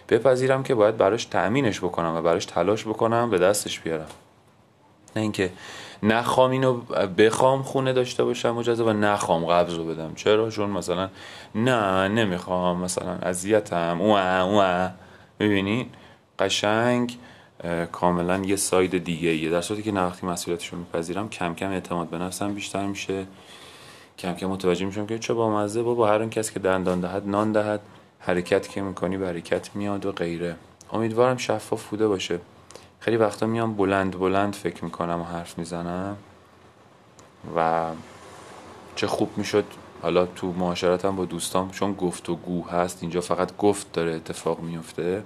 [0.09, 4.09] بپذیرم که باید براش تأمینش بکنم و براش تلاش بکنم به دستش بیارم.
[5.15, 5.51] نه اینکه
[6.03, 6.73] نخوام اینو
[7.17, 10.15] بخوام خونه داشته باشم مجازه و نخوام قبض رو بدم.
[10.15, 11.09] چرا؟ چون مثلا
[11.55, 13.97] نه نمی‌خوام مثلا اذیتم.
[14.01, 14.89] او او
[15.39, 15.85] می‌بینین
[16.39, 17.17] قشنگ
[17.91, 21.71] کاملا یه ساید دیگه ایه در صورتی که نه وقتی مسئولیتش رو میپذیرم کم کم
[21.71, 23.25] اعتماد به نفسم بیشتر میشه.
[24.17, 27.27] کم کم متوجه میشم که چه با مزه با هر اون کسی که دندان دهد
[27.27, 27.79] نان دهد.
[28.19, 30.55] حرکت که می‌کنی به حرکت میاد و غیره.
[30.93, 32.39] امیدوارم شفاف بوده باشه.
[33.05, 36.17] خیلی وقتا میام بلند بلند فکر می‌کنم و حرف می‌زنم
[37.55, 37.89] و
[38.95, 39.65] چه خوب می‌شد.
[40.01, 44.59] حالا تو معاشرتم با دوستام چون گفت و گو هست اینجا فقط گفت داره اتفاق
[44.59, 45.23] میفته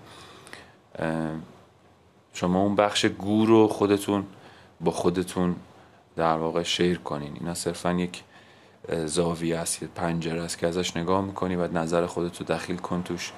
[2.34, 4.26] شما اون بخش گو رو خودتون
[4.82, 5.56] با خودتون
[6.16, 7.34] در واقع شیر کنین.
[7.40, 8.24] اینا صرفا یک
[9.06, 13.32] زاویه است پنجره است که ازش نگاه می‌کنی و نظر خودتو دخیل کن توش.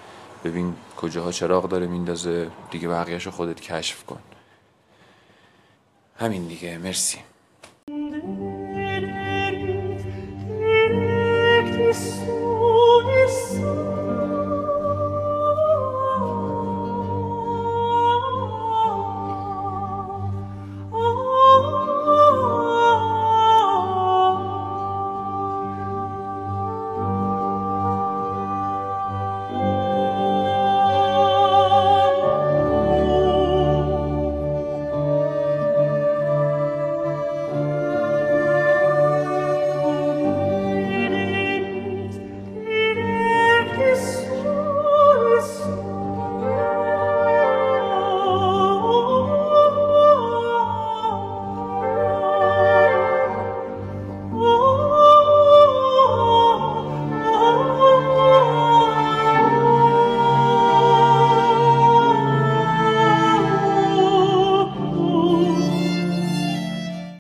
[0.44, 4.20] ببین کجاها چراغ داره میندازه دیگه بقیهش خودت کشف کن.
[6.22, 7.18] همین دیگه مرسی.